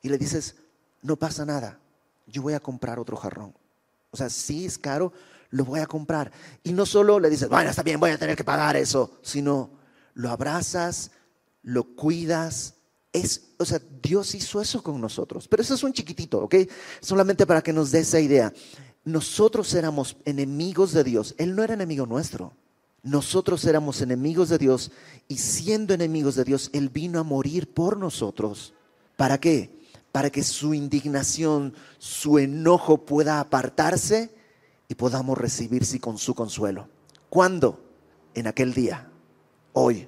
y 0.02 0.08
le 0.08 0.18
dices, 0.18 0.56
no 1.02 1.18
pasa 1.18 1.44
nada, 1.44 1.78
yo 2.26 2.42
voy 2.42 2.54
a 2.54 2.62
comprar 2.62 3.00
otro 3.00 3.18
jarrón. 3.18 3.54
O 4.12 4.16
sea, 4.16 4.30
sí 4.30 4.66
es 4.66 4.78
caro, 4.78 5.12
lo 5.50 5.66
voy 5.66 5.82
a 5.82 5.88
comprar. 5.88 6.32
Y 6.64 6.72
no 6.72 6.86
solo 6.86 7.20
le 7.20 7.30
dices, 7.30 7.50
bueno, 7.50 7.70
está 7.70 7.84
bien, 7.84 8.00
voy 8.00 8.12
a 8.12 8.18
tener 8.18 8.38
que 8.38 8.46
pagar 8.46 8.78
eso, 8.78 9.20
sino 9.22 9.72
lo 10.14 10.30
abrazas, 10.30 11.12
lo 11.64 11.96
cuidas. 11.96 12.76
Es, 13.12 13.54
o 13.58 13.66
sea, 13.66 13.82
Dios 14.02 14.36
hizo 14.36 14.62
eso 14.62 14.84
con 14.84 15.00
nosotros. 15.02 15.48
Pero 15.48 15.64
eso 15.64 15.74
es 15.74 15.84
un 15.84 15.94
chiquitito, 15.94 16.44
¿ok? 16.44 16.56
Solamente 17.02 17.46
para 17.46 17.62
que 17.62 17.74
nos 17.74 17.92
dé 17.92 18.00
esa 18.00 18.20
idea. 18.20 18.54
Nosotros 19.04 19.74
éramos 19.74 20.18
enemigos 20.26 20.94
de 20.94 21.04
Dios. 21.04 21.36
Él 21.38 21.56
no 21.56 21.64
era 21.64 21.74
enemigo 21.74 22.06
nuestro. 22.06 22.54
Nosotros 23.02 23.64
éramos 23.66 24.02
enemigos 24.02 24.50
de 24.50 24.58
Dios 24.58 24.92
y 25.28 25.38
siendo 25.38 25.94
enemigos 25.94 26.36
de 26.36 26.44
Dios, 26.44 26.70
Él 26.74 26.90
vino 26.90 27.20
a 27.20 27.24
morir 27.24 27.74
por 27.74 27.98
nosotros. 27.98 28.74
¿Para 29.16 29.40
qué? 29.40 29.80
Para 30.12 30.30
que 30.30 30.44
su 30.44 30.74
indignación, 30.74 31.74
su 31.98 32.40
enojo 32.40 33.06
pueda 33.06 33.40
apartarse 33.40 34.36
y 34.90 34.96
podamos 34.96 35.38
recibirse 35.38 36.00
con 36.00 36.18
su 36.18 36.36
consuelo. 36.36 36.90
¿Cuándo? 37.30 37.80
En 38.34 38.48
aquel 38.48 38.74
día, 38.74 39.10
hoy. 39.74 40.08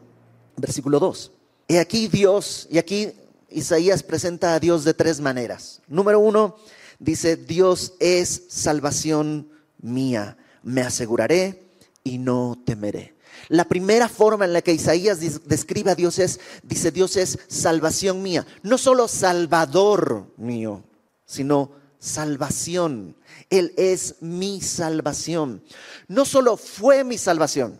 Versículo 0.57 0.99
2. 0.99 1.31
He 1.71 1.79
aquí 1.79 2.09
Dios, 2.09 2.67
y 2.69 2.79
aquí 2.79 3.13
Isaías 3.49 4.03
presenta 4.03 4.55
a 4.55 4.59
Dios 4.59 4.83
de 4.83 4.93
tres 4.93 5.21
maneras. 5.21 5.81
Número 5.87 6.19
uno, 6.19 6.57
dice, 6.99 7.37
Dios 7.37 7.93
es 8.01 8.43
salvación 8.49 9.49
mía, 9.81 10.35
me 10.63 10.81
aseguraré 10.81 11.63
y 12.03 12.17
no 12.17 12.61
temeré. 12.65 13.15
La 13.47 13.69
primera 13.69 14.09
forma 14.09 14.43
en 14.43 14.51
la 14.51 14.61
que 14.61 14.73
Isaías 14.73 15.21
describe 15.47 15.91
a 15.91 15.95
Dios 15.95 16.19
es, 16.19 16.41
dice, 16.61 16.91
Dios 16.91 17.15
es 17.15 17.39
salvación 17.47 18.21
mía, 18.21 18.45
no 18.63 18.77
solo 18.77 19.07
salvador 19.07 20.27
mío, 20.35 20.83
sino 21.25 21.71
salvación. 21.99 23.15
Él 23.49 23.73
es 23.77 24.15
mi 24.19 24.59
salvación. 24.59 25.63
No 26.09 26.25
solo 26.25 26.57
fue 26.57 27.05
mi 27.05 27.17
salvación, 27.17 27.79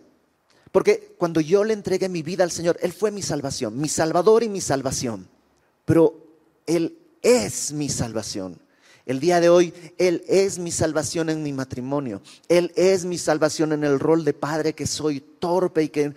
porque 0.72 1.16
cuando 1.18 1.42
yo 1.42 1.64
le 1.64 1.74
entregué 1.74 2.08
mi 2.08 2.22
vida 2.22 2.44
al 2.44 2.52
Señor, 2.52 2.78
Él 2.82 2.94
fue 2.94 3.12
mi 3.12 3.22
salvación, 3.22 3.80
mi 3.80 3.90
salvador 3.90 4.44
y 4.44 4.50
mi 4.50 4.62
salvación. 4.62 5.28
Pero 5.86 6.16
Él 6.66 6.98
es 7.22 7.74
mi 7.74 7.90
salvación. 7.90 8.60
El 9.06 9.20
día 9.20 9.42
de 9.42 9.50
hoy, 9.50 9.74
Él 9.98 10.24
es 10.28 10.60
mi 10.60 10.72
salvación 10.72 11.30
en 11.30 11.44
mi 11.44 11.52
matrimonio. 11.52 12.22
Él 12.48 12.72
es 12.76 13.04
mi 13.04 13.18
salvación 13.18 13.74
en 13.74 13.84
el 13.84 14.00
rol 14.00 14.24
de 14.24 14.34
padre 14.34 14.74
que 14.74 14.88
soy 14.88 15.20
torpe 15.20 15.84
y 15.84 15.90
que, 15.90 16.14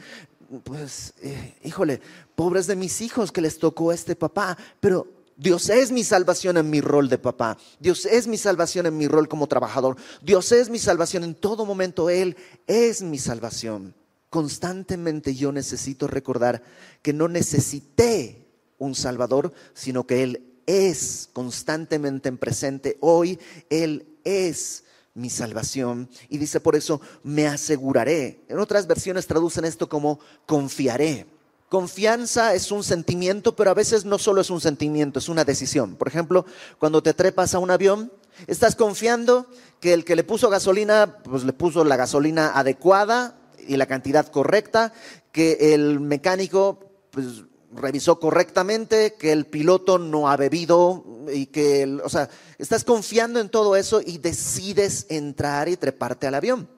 pues, 0.62 1.14
eh, 1.23 1.54
híjole, 1.64 2.00
pobres 2.37 2.66
de 2.66 2.76
mis 2.76 3.00
hijos 3.00 3.32
que 3.32 3.40
les 3.40 3.58
tocó 3.58 3.90
este 3.90 4.14
papá. 4.14 4.56
Pero 4.78 5.08
Dios 5.37 5.68
es 5.70 5.90
mi 5.90 6.04
salvación 6.04 6.58
en 6.58 6.70
mi 6.70 6.80
rol 6.80 7.08
de 7.08 7.18
papá. 7.18 7.58
Dios 7.80 8.06
es 8.06 8.28
mi 8.28 8.37
salvación 8.37 8.87
en 8.87 8.96
mi 8.96 9.08
rol 9.08 9.28
como 9.28 9.49
trabajador. 9.49 9.96
Dios 10.23 10.52
es 10.52 10.68
mi 10.68 10.78
salvación 10.78 11.25
en 11.25 11.34
todo 11.34 11.66
momento. 11.66 12.08
Él 12.11 12.37
es 12.68 13.02
mi 13.02 13.18
salvación. 13.18 13.94
Constantemente 14.35 15.37
yo 15.37 15.53
necesito 15.53 16.09
recordar 16.09 16.61
que 17.03 17.12
no 17.12 17.29
necesité 17.29 18.49
un 18.79 18.97
salvador, 18.97 19.53
sino 19.75 20.09
que 20.09 20.25
Él 20.25 20.57
es 20.67 21.29
constantemente 21.33 22.31
en 22.31 22.38
presente. 22.38 22.99
Hoy 22.99 23.38
Él 23.71 24.09
es 24.25 24.83
mi 25.14 25.31
salvación. 25.31 26.09
Y 26.29 26.38
dice 26.38 26.59
por 26.59 26.75
eso, 26.75 27.00
me 27.23 27.47
aseguraré. 27.47 28.41
En 28.49 28.59
otras 28.59 28.88
versiones 28.88 29.29
traducen 29.29 29.67
esto 29.67 29.88
como 29.88 30.19
confiaré. 30.47 31.29
Confianza 31.69 32.55
es 32.55 32.73
un 32.73 32.83
sentimiento, 32.83 33.55
pero 33.55 33.71
a 33.71 33.75
veces 33.75 34.05
no 34.05 34.19
solo 34.19 34.41
es 34.41 34.50
un 34.50 34.61
sentimiento, 34.61 35.21
es 35.21 35.29
una 35.29 35.45
decisión. 35.45 35.95
Por 35.95 36.09
ejemplo, 36.09 36.45
cuando 36.81 37.05
te 37.05 37.14
trepas 37.14 37.55
a 37.55 37.61
un 37.61 37.71
avión, 37.71 38.11
estás 38.49 38.75
confiando 38.75 39.47
que 39.79 39.93
el 39.93 40.05
que 40.05 40.17
le 40.17 40.25
puso 40.25 40.50
gasolina, 40.50 41.19
pues 41.23 41.45
le 41.45 41.53
puso 41.53 41.85
la 41.85 41.95
gasolina 41.95 42.50
adecuada 42.59 43.38
y 43.66 43.76
la 43.76 43.87
cantidad 43.87 44.26
correcta, 44.28 44.92
que 45.32 45.75
el 45.75 46.00
mecánico 46.00 46.78
pues, 47.11 47.44
revisó 47.75 48.20
correctamente, 48.20 49.14
que 49.14 49.32
el 49.32 49.46
piloto 49.46 49.99
no 49.99 50.28
ha 50.28 50.37
bebido 50.37 51.04
y 51.32 51.46
que, 51.46 51.99
o 52.02 52.08
sea, 52.08 52.28
estás 52.58 52.84
confiando 52.84 53.40
en 53.40 53.49
todo 53.49 53.76
eso 53.76 54.00
y 54.04 54.18
decides 54.18 55.06
entrar 55.08 55.68
y 55.68 55.76
treparte 55.76 56.26
al 56.26 56.34
avión. 56.34 56.68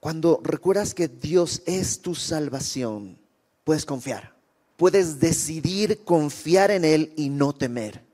Cuando 0.00 0.40
recuerdas 0.42 0.94
que 0.94 1.08
Dios 1.08 1.62
es 1.64 2.00
tu 2.00 2.14
salvación, 2.14 3.18
puedes 3.64 3.84
confiar. 3.84 4.34
Puedes 4.76 5.20
decidir 5.20 6.02
confiar 6.04 6.72
en 6.72 6.84
Él 6.84 7.12
y 7.16 7.28
no 7.28 7.52
temer. 7.52 8.04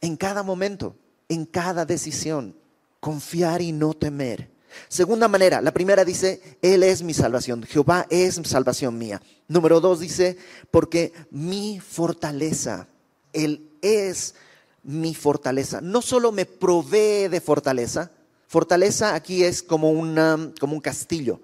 En 0.00 0.16
cada 0.16 0.42
momento, 0.42 0.96
en 1.28 1.44
cada 1.44 1.84
decisión, 1.84 2.56
confiar 3.00 3.60
y 3.60 3.72
no 3.72 3.92
temer. 3.92 4.53
Segunda 4.88 5.28
manera, 5.28 5.60
la 5.60 5.72
primera 5.72 6.04
dice, 6.04 6.58
Él 6.62 6.82
es 6.82 7.02
mi 7.02 7.14
salvación, 7.14 7.62
Jehová 7.62 8.06
es 8.10 8.40
salvación 8.44 8.98
mía. 8.98 9.20
Número 9.48 9.80
dos 9.80 10.00
dice, 10.00 10.36
porque 10.70 11.12
mi 11.30 11.80
fortaleza, 11.80 12.88
Él 13.32 13.70
es 13.82 14.34
mi 14.82 15.14
fortaleza. 15.14 15.80
No 15.80 16.02
solo 16.02 16.32
me 16.32 16.46
provee 16.46 17.28
de 17.28 17.40
fortaleza, 17.40 18.10
fortaleza 18.46 19.14
aquí 19.14 19.44
es 19.44 19.62
como, 19.62 19.90
una, 19.90 20.52
como 20.60 20.74
un 20.74 20.80
castillo, 20.80 21.40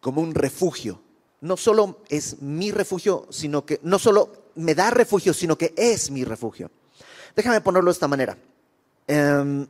como 0.00 0.20
un 0.20 0.34
refugio 0.34 1.00
no 1.44 1.58
solo 1.58 2.00
es 2.08 2.40
mi 2.40 2.70
refugio, 2.70 3.26
sino 3.28 3.66
que 3.66 3.78
no 3.82 3.98
solo 3.98 4.32
me 4.54 4.74
da 4.74 4.90
refugio, 4.90 5.34
sino 5.34 5.58
que 5.58 5.74
es 5.76 6.10
mi 6.10 6.24
refugio. 6.24 6.70
Déjame 7.36 7.60
ponerlo 7.60 7.90
de 7.90 7.92
esta 7.92 8.08
manera. 8.08 8.38
Em, 9.06 9.66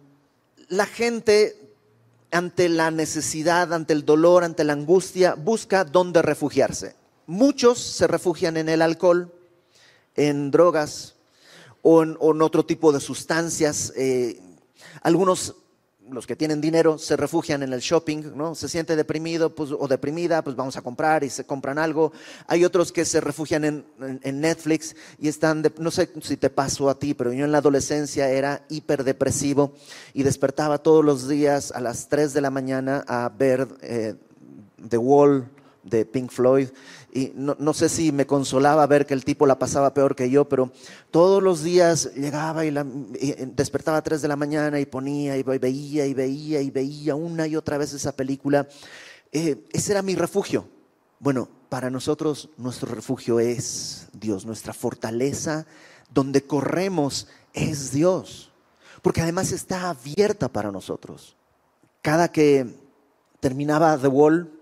la 0.69 0.87
gente 0.87 1.64
ante 2.35 2.69
la 2.69 2.91
necesidad, 2.91 3.73
ante 3.73 3.93
el 3.93 4.05
dolor, 4.05 4.43
ante 4.43 4.65
la 4.65 4.73
angustia, 4.73 5.35
busca 5.35 5.85
dónde 5.85 6.21
refugiarse. 6.21 6.97
muchos 7.27 7.79
se 7.79 8.07
refugian 8.07 8.57
en 8.57 8.69
el 8.69 8.83
alcohol, 8.83 9.33
en 10.17 10.51
drogas 10.51 11.15
o 11.81 12.03
en, 12.03 12.17
otro 12.21 12.67
tipo 12.67 12.93
de 12.93 13.01
sustancias. 13.01 13.93
Eh, 13.97 14.41
algunos 15.03 15.55
los 16.11 16.27
que 16.27 16.37
tienen 16.37 16.61
dinero 16.61 16.99
se 16.99 17.17
refugian 17.17 17.63
en 17.63 17.73
el 17.73 17.81
shopping, 17.81 18.37
¿no? 18.37 18.55
Se 18.55 18.69
siente 18.69 18.97
deprimido 18.97 19.55
pues, 19.55 19.71
o 19.73 19.89
deprimida, 19.89 20.43
pues 20.43 20.57
vamos 20.57 20.77
a 20.77 20.83
comprar 20.83 21.25
y 21.25 21.31
se 21.31 21.45
compran 21.45 21.79
algo. 21.79 22.13
Hay 22.47 22.65
otros 22.65 22.93
que 22.93 23.05
se 23.05 23.21
refugian 23.21 23.65
en, 23.65 24.41
Netflix 24.41 24.95
y 25.19 25.29
están, 25.29 25.63
no 25.79 25.91
sé 25.91 26.11
si 26.23 26.37
te 26.37 26.51
pasó 26.51 26.91
a 26.91 26.99
ti, 26.99 27.15
pero 27.15 27.33
yo 27.33 27.45
en 27.45 27.53
la 27.53 27.59
adolescencia 27.59 28.29
era 28.29 28.65
hiperdepresivo 28.69 29.75
y 30.13 30.23
despertaba 30.23 30.79
todos 30.79 31.05
los 31.05 31.29
días 31.29 31.73
a 31.73 31.81
las 31.81 32.09
3 32.09 32.35
de 32.35 32.41
la 32.41 32.51
mañana 32.51 33.05
a 33.07 33.29
ver 33.29 33.69
eh, 33.81 34.15
The 34.89 34.99
Wall 34.99 35.49
de 35.85 36.05
Pink 36.05 36.31
Floyd 36.31 36.69
y 37.13 37.33
no, 37.37 37.75
sé 37.75 37.89
si 37.89 38.11
me 38.11 38.27
consolaba 38.27 38.85
ver 38.89 39.07
que 39.07 39.15
el 39.15 39.25
tipo 39.25 39.47
la 39.47 39.59
pasaba 39.59 39.95
peor 39.95 40.17
que 40.17 40.29
yo, 40.31 40.49
pero 40.49 40.73
todos 41.13 41.41
los 41.41 41.63
días 41.63 42.13
llegaba 42.17 42.65
y, 42.65 42.73
la, 42.73 42.85
eh, 43.15 43.49
despertaba 43.55 43.99
a 43.99 44.03
3 44.03 44.21
de 44.21 44.29
la 44.29 44.35
mañana 44.35 44.81
y 44.81 44.87
ponía 44.87 45.37
y 45.37 45.43
veía 45.45 46.07
y 46.07 46.15
veía 46.15 46.61
y 46.61 46.71
veía 46.71 47.15
una 47.15 47.47
y 47.47 47.55
otra 47.55 47.79
vez 47.79 47.93
esa 47.93 48.13
película. 48.17 48.67
Eh, 49.31 49.65
ese 49.73 49.93
era 49.93 50.03
mi 50.03 50.17
refugio. 50.17 50.67
Bueno, 51.21 51.49
para 51.69 51.89
nosotros 51.89 52.51
nuestro 52.57 52.93
refugio 52.93 53.39
es 53.39 54.09
Dios, 54.13 54.45
nuestra 54.45 54.73
fortaleza 54.73 55.67
donde 56.13 56.43
corremos 56.43 57.29
es 57.53 57.93
Dios, 57.93 58.51
porque 59.03 59.21
además 59.21 59.53
está 59.53 59.91
abierta 59.91 60.49
para 60.49 60.73
nosotros. 60.73 61.37
Cada 62.03 62.31
que 62.31 62.75
terminaba 63.41 63.99
The 63.99 64.09
Wall, 64.09 64.54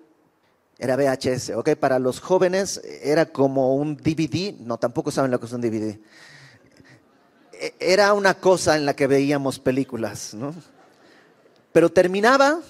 era 0.78 0.96
VHS, 0.96 1.50
¿ok? 1.50 1.76
Para 1.76 1.98
los 1.98 2.20
jóvenes 2.20 2.80
era 3.02 3.26
como 3.26 3.76
un 3.76 3.96
DVD, 3.96 4.54
no, 4.58 4.78
tampoco 4.78 5.10
saben 5.10 5.30
lo 5.30 5.38
que 5.38 5.46
es 5.46 5.52
un 5.52 5.60
DVD. 5.60 5.98
E, 7.52 7.74
era 7.78 8.12
una 8.14 8.34
cosa 8.34 8.76
en 8.76 8.84
la 8.84 8.94
que 8.94 9.06
veíamos 9.06 9.58
películas, 9.58 10.34
¿no? 10.34 10.54
Pero 11.72 11.90
terminaba 11.90 12.60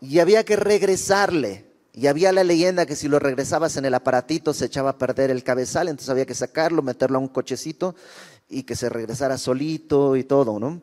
y 0.00 0.18
había 0.18 0.44
que 0.44 0.56
regresarle. 0.56 1.70
Y 1.94 2.06
había 2.06 2.32
la 2.32 2.42
leyenda 2.42 2.86
que 2.86 2.96
si 2.96 3.06
lo 3.06 3.18
regresabas 3.18 3.76
en 3.76 3.84
el 3.84 3.94
aparatito 3.94 4.54
se 4.54 4.64
echaba 4.64 4.90
a 4.90 4.98
perder 4.98 5.30
el 5.30 5.44
cabezal, 5.44 5.88
entonces 5.88 6.08
había 6.08 6.24
que 6.24 6.34
sacarlo, 6.34 6.80
meterlo 6.80 7.18
a 7.18 7.20
un 7.20 7.28
cochecito 7.28 7.94
y 8.48 8.62
que 8.62 8.76
se 8.76 8.88
regresara 8.88 9.36
solito 9.36 10.16
y 10.16 10.24
todo, 10.24 10.58
¿no? 10.58 10.80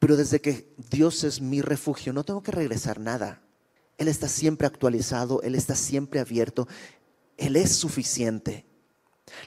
Pero 0.00 0.16
desde 0.16 0.40
que 0.40 0.74
Dios 0.90 1.22
es 1.24 1.40
mi 1.40 1.62
refugio, 1.62 2.12
no 2.12 2.24
tengo 2.24 2.42
que 2.42 2.50
regresar 2.50 2.98
nada. 2.98 3.40
Él 4.00 4.08
está 4.08 4.28
siempre 4.28 4.66
actualizado, 4.66 5.42
Él 5.42 5.54
está 5.54 5.74
siempre 5.74 6.20
abierto, 6.20 6.66
Él 7.36 7.54
es 7.54 7.72
suficiente. 7.76 8.64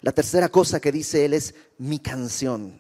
La 0.02 0.12
tercera 0.12 0.48
cosa 0.48 0.80
que 0.80 0.92
dice 0.92 1.26
Él 1.26 1.34
es 1.34 1.56
mi 1.80 1.98
canción. 1.98 2.80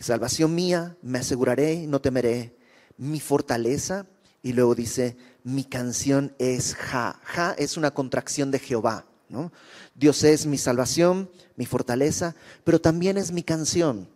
Salvación 0.00 0.56
mía, 0.56 0.96
me 1.02 1.20
aseguraré, 1.20 1.86
no 1.86 2.00
temeré. 2.00 2.56
Mi 2.96 3.20
fortaleza. 3.20 4.08
Y 4.42 4.54
luego 4.54 4.74
dice, 4.74 5.16
mi 5.44 5.62
canción 5.62 6.34
es 6.40 6.74
Ja. 6.74 7.20
Ja 7.22 7.54
es 7.58 7.76
una 7.76 7.92
contracción 7.92 8.50
de 8.50 8.58
Jehová. 8.58 9.06
¿no? 9.28 9.52
Dios 9.94 10.24
es 10.24 10.46
mi 10.46 10.58
salvación, 10.58 11.30
mi 11.54 11.64
fortaleza, 11.64 12.34
pero 12.64 12.80
también 12.80 13.18
es 13.18 13.30
mi 13.30 13.44
canción. 13.44 14.08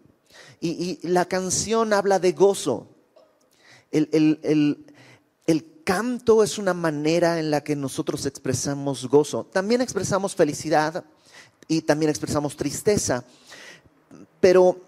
Y, 0.60 0.98
la 1.06 1.26
canción 1.26 1.92
habla 1.92 2.18
de 2.18 2.32
gozo. 2.32 2.88
El, 3.92 4.08
el, 4.42 4.84
canto 5.88 6.42
es 6.42 6.58
una 6.58 6.74
manera 6.74 7.38
en 7.38 7.50
la 7.50 7.64
que 7.64 7.74
nosotros 7.74 8.26
expresamos 8.26 9.08
gozo. 9.08 9.44
También 9.44 9.80
expresamos 9.80 10.34
felicidad 10.34 11.02
y 11.66 11.80
también 11.80 12.10
expresamos 12.10 12.58
tristeza, 12.58 13.24
pero 14.38 14.78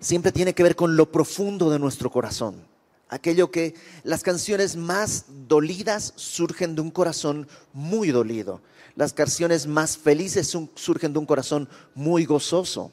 siempre 0.00 0.32
tiene 0.32 0.52
que 0.52 0.64
ver 0.64 0.74
con 0.74 0.96
lo 0.96 1.12
profundo 1.12 1.70
de 1.70 1.78
nuestro 1.78 2.10
corazón. 2.10 2.66
Aquello 3.08 3.52
que 3.52 3.76
las 4.02 4.24
canciones 4.24 4.74
más 4.74 5.26
dolidas 5.46 6.12
surgen 6.16 6.74
de 6.74 6.80
un 6.80 6.90
corazón 6.90 7.46
muy 7.72 8.08
dolido. 8.08 8.60
Las 8.96 9.12
canciones 9.12 9.68
más 9.68 9.96
felices 9.96 10.52
surgen 10.74 11.12
de 11.12 11.18
un 11.20 11.26
corazón 11.26 11.68
muy 11.94 12.24
gozoso. 12.24 12.90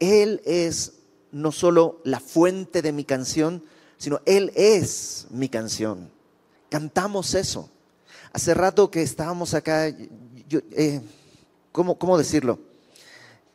Él 0.00 0.42
es 0.44 0.98
no 1.32 1.50
solo 1.50 2.02
la 2.04 2.20
fuente 2.20 2.82
de 2.82 2.92
mi 2.92 3.04
canción, 3.04 3.64
sino 3.96 4.20
Él 4.26 4.52
es 4.54 5.28
mi 5.30 5.48
canción 5.48 6.17
cantamos 6.70 7.34
eso. 7.34 7.70
Hace 8.32 8.54
rato 8.54 8.90
que 8.90 9.02
estábamos 9.02 9.54
acá, 9.54 9.88
eh, 9.88 11.00
¿cómo, 11.72 12.18
decirlo? 12.18 12.58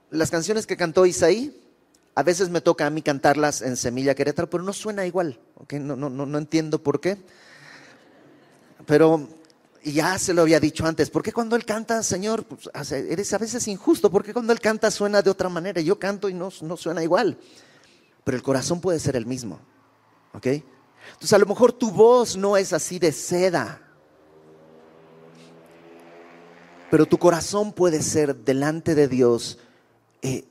Las 0.10 0.32
canciones 0.32 0.66
que 0.66 0.78
cantó 0.78 1.06
Isaí, 1.06 1.60
a 2.16 2.24
veces 2.24 2.50
me 2.50 2.62
toca 2.62 2.86
a 2.86 2.90
mí 2.90 3.02
cantarlas 3.02 3.62
en 3.62 3.78
Semilla 3.78 4.16
Querétaro, 4.16 4.50
pero 4.50 4.64
no 4.64 4.74
suena 4.74 5.06
igual, 5.06 5.40
no, 5.72 5.96
no, 5.96 6.10
no, 6.10 6.38
entiendo 6.38 6.82
por 6.82 7.00
qué. 7.00 7.18
Pero 8.86 9.28
ya 9.84 10.20
se 10.20 10.34
lo 10.34 10.44
había 10.44 10.60
dicho 10.60 10.86
antes, 10.86 11.10
¿por 11.10 11.24
qué 11.24 11.32
cuando 11.32 11.56
él 11.56 11.66
canta, 11.66 12.04
Señor, 12.04 12.44
pues, 12.44 12.70
eres 12.92 13.34
a 13.34 13.38
veces 13.38 13.68
injusto? 13.68 14.12
¿Por 14.12 14.24
qué 14.24 14.34
cuando 14.34 14.54
él 14.54 14.60
canta 14.60 14.92
suena 14.92 15.22
de 15.22 15.30
otra 15.30 15.50
manera? 15.50 15.82
Yo 15.82 15.98
canto 15.98 16.30
y 16.30 16.34
no, 16.34 16.50
no 16.62 16.78
suena 16.78 17.04
igual. 17.04 17.38
Pero 18.24 18.38
el 18.38 18.44
corazón 18.44 18.80
puede 18.80 19.00
ser 19.00 19.16
el 19.16 19.26
mismo, 19.26 19.60
¿ok? 20.34 20.48
Entonces 21.08 21.34
a 21.34 21.38
lo 21.38 21.46
mejor 21.46 21.74
tu 21.74 21.92
voz 21.92 22.36
no 22.38 22.58
es 22.58 22.74
así 22.74 23.00
de 23.00 23.12
seda, 23.12 23.82
pero 26.90 27.06
tu 27.06 27.18
corazón 27.18 27.74
puede 27.74 28.02
ser 28.02 28.36
delante 28.36 28.96
de 28.96 29.08
Dios 29.08 29.58
eh, 30.22 30.46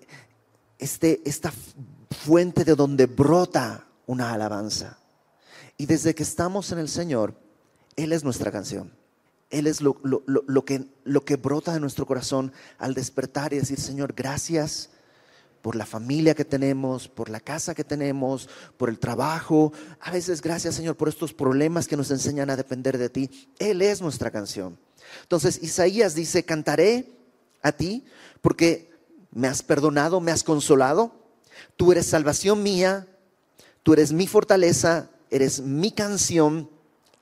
este, 0.79 1.23
esta 1.25 1.53
fuente 2.11 2.65
de 2.65 2.75
donde 2.75 3.07
brota 3.07 3.87
una 4.07 4.33
alabanza. 4.33 4.99
Y 5.77 5.87
desde 5.87 6.15
que 6.15 6.23
estamos 6.23 6.73
en 6.73 6.79
el 6.79 6.89
Señor, 6.89 7.35
Él 7.97 8.13
es 8.13 8.25
nuestra 8.25 8.51
canción. 8.51 8.93
Él 9.51 9.67
es 9.67 9.81
lo, 9.81 9.95
que, 10.65 10.89
lo 11.05 11.25
que 11.25 11.37
brota 11.37 11.75
de 11.75 11.81
nuestro 11.81 12.07
corazón 12.07 12.53
al 12.79 12.95
despertar 12.95 13.53
y 13.53 13.59
decir, 13.59 13.79
Señor, 13.79 14.15
gracias 14.15 14.91
por 15.63 15.77
la 15.77 15.87
familia 15.87 16.35
que 16.35 16.45
tenemos, 16.45 17.09
por 17.09 17.31
la 17.31 17.41
casa 17.41 17.75
que 17.75 17.85
tenemos, 17.85 18.49
por 18.77 18.89
el 18.89 18.99
trabajo. 18.99 19.73
A 20.01 20.11
veces 20.11 20.43
gracias 20.43 20.75
Señor 20.75 20.97
por 20.97 21.09
estos 21.09 21.33
problemas 21.33 21.89
que 21.89 21.97
nos 21.97 22.11
enseñan 22.11 22.51
a 22.51 22.57
depender 22.57 22.99
de 22.99 23.09
ti. 23.09 23.49
Él 23.59 23.81
es 23.81 24.03
nuestra 24.03 24.31
canción. 24.31 24.79
Entonces 25.23 25.63
Isaías 25.63 26.15
dice, 26.15 26.45
cantaré 26.45 27.07
a 27.63 27.73
ti 27.73 28.05
porque 28.41 28.93
me 29.31 29.49
has 29.49 29.63
perdonado, 29.63 30.21
me 30.21 30.33
has 30.33 30.43
consolado. 30.43 31.13
Tú 31.77 31.93
eres 31.93 32.07
salvación 32.07 32.63
mía, 32.63 33.07
tú 33.83 33.93
eres 33.93 34.13
mi 34.13 34.27
fortaleza, 34.27 35.11
eres 35.31 35.61
mi 35.61 35.93
canción. 35.93 36.69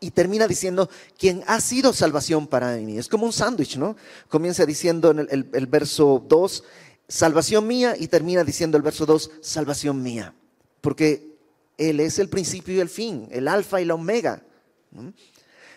Y 0.03 0.13
termina 0.13 0.49
diciendo, 0.49 0.89
quien 1.19 1.45
ha 1.47 1.61
sido 1.61 1.93
salvación 1.93 2.47
para 2.47 2.75
mí. 2.77 2.97
Es 2.97 3.07
como 3.07 3.27
un 3.27 3.35
sándwich, 3.35 3.77
¿no? 3.77 3.97
Comienza 4.29 4.65
diciendo 4.65 5.11
en 5.11 5.29
el, 5.31 5.67
verso 5.67 6.25
2, 6.27 6.65
salvación 7.11 7.67
mía 7.67 7.97
y 7.99 8.07
termina 8.07 8.45
diciendo 8.45 8.77
el 8.77 8.85
verso 8.85 9.05
2, 9.05 9.31
salvación 9.43 10.01
mía, 10.01 10.33
porque 10.81 11.37
Él 11.77 11.99
es 11.99 12.19
el 12.21 12.29
principio 12.29 12.75
y 12.75 12.81
el 12.81 12.89
fin, 12.89 13.29
el 13.33 13.49
alfa 13.49 13.81
y 13.81 13.85
la 13.85 13.95
omega. 13.95 14.43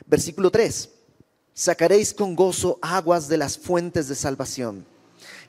Versículo 0.05 0.51
3, 0.51 0.89
sacaréis 1.53 2.13
con 2.13 2.35
gozo 2.35 2.77
aguas 2.81 3.27
de 3.27 3.37
las 3.37 3.57
fuentes 3.57 4.07
de 4.07 4.15
salvación. 4.15 4.85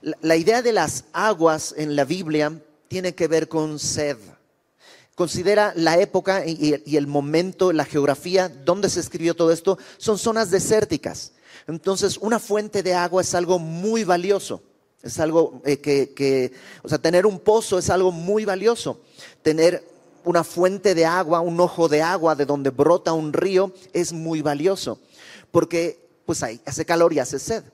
La, 0.00 0.36
idea 0.36 0.62
de 0.62 0.72
las 0.72 1.04
aguas 1.12 1.74
en 1.76 1.96
la 1.96 2.04
Biblia 2.04 2.60
tiene 2.88 3.14
que 3.14 3.28
ver 3.28 3.48
con 3.48 3.78
sed. 3.78 4.16
Considera 5.14 5.72
la 5.76 5.98
época 5.98 6.44
y, 6.46 6.96
el 6.96 7.06
momento, 7.06 7.72
la 7.72 7.84
geografía, 7.84 8.48
donde 8.48 8.88
se 8.88 9.00
escribió 9.00 9.34
todo 9.34 9.52
esto, 9.52 9.78
son 9.98 10.18
zonas 10.18 10.50
desérticas. 10.50 11.32
Entonces, 11.66 12.16
una 12.18 12.38
fuente 12.38 12.82
de 12.82 12.94
agua 12.94 13.22
es 13.22 13.34
algo 13.34 13.58
muy 13.58 14.04
valioso. 14.04 14.62
Es 15.04 15.20
algo 15.20 15.60
eh, 15.66 15.78
que, 15.78 16.52
o 16.82 16.88
sea, 16.88 16.98
tener 16.98 17.26
un 17.26 17.38
pozo 17.38 17.78
es 17.78 17.90
algo 17.90 18.10
muy 18.10 18.46
valioso. 18.46 19.00
Tener 19.42 19.84
una 20.24 20.42
fuente 20.42 20.94
de 20.94 21.04
agua, 21.04 21.40
un 21.40 21.60
ojo 21.60 21.88
de 21.88 22.00
agua 22.00 22.34
de 22.34 22.46
donde 22.46 22.70
brota 22.70 23.12
un 23.12 23.34
río 23.34 23.72
es 23.92 24.14
muy 24.14 24.40
valioso. 24.40 24.98
Porque 25.50 26.00
pues 26.24 26.42
ahí 26.42 26.58
hace 26.64 26.86
calor 26.86 27.12
y 27.12 27.18
hace 27.18 27.38
sed. 27.38 27.64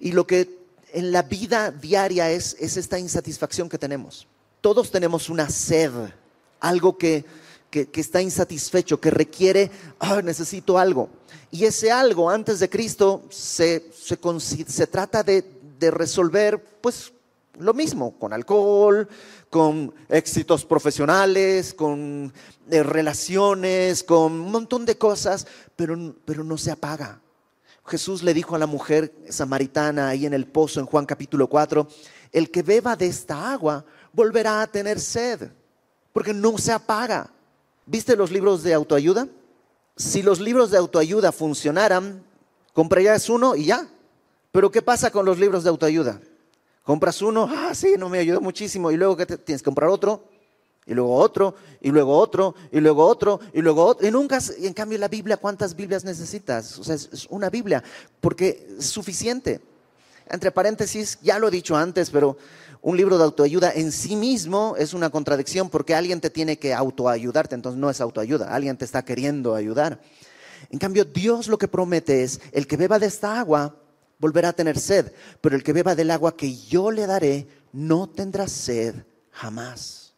Y 0.00 0.12
lo 0.12 0.26
que 0.26 0.58
en 0.92 1.12
la 1.12 1.22
vida 1.22 1.70
diaria 1.70 2.30
es, 2.30 2.56
es 2.58 2.78
esta 2.78 2.98
insatisfacción 2.98 3.68
que 3.68 3.76
tenemos. 3.78 4.26
Todos 4.62 4.90
tenemos 4.90 5.28
una 5.28 5.50
sed, 5.50 5.90
algo 6.60 6.96
que, 6.96 7.24
está 7.70 8.22
insatisfecho, 8.22 9.00
que 9.00 9.10
requiere, 9.10 9.70
ah, 9.98 10.22
necesito 10.22 10.78
algo. 10.78 11.10
Y 11.50 11.66
ese 11.66 11.92
algo 11.92 12.30
antes 12.30 12.58
de 12.60 12.70
Cristo 12.70 13.24
se, 13.30 13.90
se 13.92 14.86
trata 14.86 15.22
de 15.22 15.59
de 15.80 15.90
resolver 15.90 16.62
pues 16.80 17.12
lo 17.58 17.74
mismo, 17.74 18.12
con 18.18 18.32
alcohol, 18.32 19.08
con 19.48 19.92
éxitos 20.08 20.64
profesionales, 20.64 21.74
con 21.74 22.32
eh, 22.70 22.82
relaciones, 22.82 24.04
con 24.04 24.32
un 24.32 24.52
montón 24.52 24.86
de 24.86 24.96
cosas, 24.96 25.46
pero, 25.74 26.14
pero 26.24 26.44
no 26.44 26.56
se 26.56 26.70
apaga. 26.70 27.20
Jesús 27.86 28.22
le 28.22 28.34
dijo 28.34 28.54
a 28.54 28.58
la 28.58 28.66
mujer 28.66 29.12
samaritana 29.28 30.08
ahí 30.08 30.26
en 30.26 30.34
el 30.34 30.46
pozo 30.46 30.80
en 30.80 30.86
Juan 30.86 31.06
capítulo 31.06 31.48
4, 31.48 31.88
el 32.32 32.50
que 32.50 32.62
beba 32.62 32.94
de 32.94 33.06
esta 33.06 33.52
agua 33.52 33.84
volverá 34.12 34.62
a 34.62 34.66
tener 34.66 35.00
sed, 35.00 35.50
porque 36.12 36.32
no 36.32 36.56
se 36.58 36.72
apaga. 36.72 37.30
¿Viste 37.86 38.14
los 38.16 38.30
libros 38.30 38.62
de 38.62 38.74
autoayuda? 38.74 39.26
Si 39.96 40.22
los 40.22 40.38
libros 40.38 40.70
de 40.70 40.78
autoayuda 40.78 41.32
funcionaran, 41.32 42.22
comprarías 42.72 43.28
uno 43.28 43.56
y 43.56 43.66
ya. 43.66 43.88
Pero 44.52 44.70
¿qué 44.70 44.82
pasa 44.82 45.10
con 45.10 45.24
los 45.24 45.38
libros 45.38 45.64
de 45.64 45.70
autoayuda? 45.70 46.20
Compras 46.82 47.22
uno, 47.22 47.48
ah, 47.50 47.74
sí, 47.74 47.94
no 47.98 48.08
me 48.08 48.18
ayudó 48.18 48.40
muchísimo, 48.40 48.90
y 48.90 48.96
luego 48.96 49.16
tienes 49.16 49.62
que 49.62 49.64
comprar 49.64 49.90
otro, 49.90 50.24
y 50.86 50.94
luego 50.94 51.14
otro, 51.14 51.54
y 51.80 51.90
luego 51.90 52.18
otro, 52.18 52.54
y 52.72 52.80
luego 52.80 53.06
otro, 53.06 53.40
y 53.52 53.60
luego 53.60 53.84
otro. 53.84 54.08
Y 54.08 54.10
nunca, 54.10 54.38
y 54.58 54.66
en 54.66 54.72
cambio 54.72 54.98
la 54.98 55.08
Biblia, 55.08 55.36
¿cuántas 55.36 55.76
Biblias 55.76 56.04
necesitas? 56.04 56.78
O 56.78 56.84
sea, 56.84 56.96
es 56.96 57.26
una 57.30 57.48
Biblia, 57.50 57.84
porque 58.20 58.66
es 58.78 58.86
suficiente. 58.86 59.60
Entre 60.28 60.50
paréntesis, 60.50 61.18
ya 61.22 61.38
lo 61.38 61.48
he 61.48 61.50
dicho 61.50 61.76
antes, 61.76 62.10
pero 62.10 62.36
un 62.82 62.96
libro 62.96 63.18
de 63.18 63.24
autoayuda 63.24 63.72
en 63.72 63.92
sí 63.92 64.16
mismo 64.16 64.74
es 64.78 64.94
una 64.94 65.10
contradicción 65.10 65.68
porque 65.68 65.94
alguien 65.94 66.20
te 66.20 66.30
tiene 66.30 66.58
que 66.58 66.72
autoayudarte, 66.72 67.54
entonces 67.54 67.78
no 67.78 67.90
es 67.90 68.00
autoayuda, 68.00 68.54
alguien 68.54 68.76
te 68.76 68.84
está 68.84 69.04
queriendo 69.04 69.54
ayudar. 69.54 70.00
En 70.70 70.78
cambio, 70.78 71.04
Dios 71.04 71.48
lo 71.48 71.58
que 71.58 71.68
promete 71.68 72.22
es, 72.22 72.40
el 72.52 72.66
que 72.66 72.76
beba 72.76 72.98
de 72.98 73.06
esta 73.06 73.38
agua 73.38 73.76
volverá 74.20 74.50
a 74.50 74.52
tener 74.52 74.78
sed, 74.78 75.12
pero 75.40 75.56
el 75.56 75.64
que 75.64 75.72
beba 75.72 75.94
del 75.94 76.10
agua 76.10 76.36
que 76.36 76.56
yo 76.56 76.90
le 76.90 77.06
daré 77.06 77.48
no 77.72 78.08
tendrá 78.08 78.46
sed 78.46 78.94
jamás. 79.32 80.14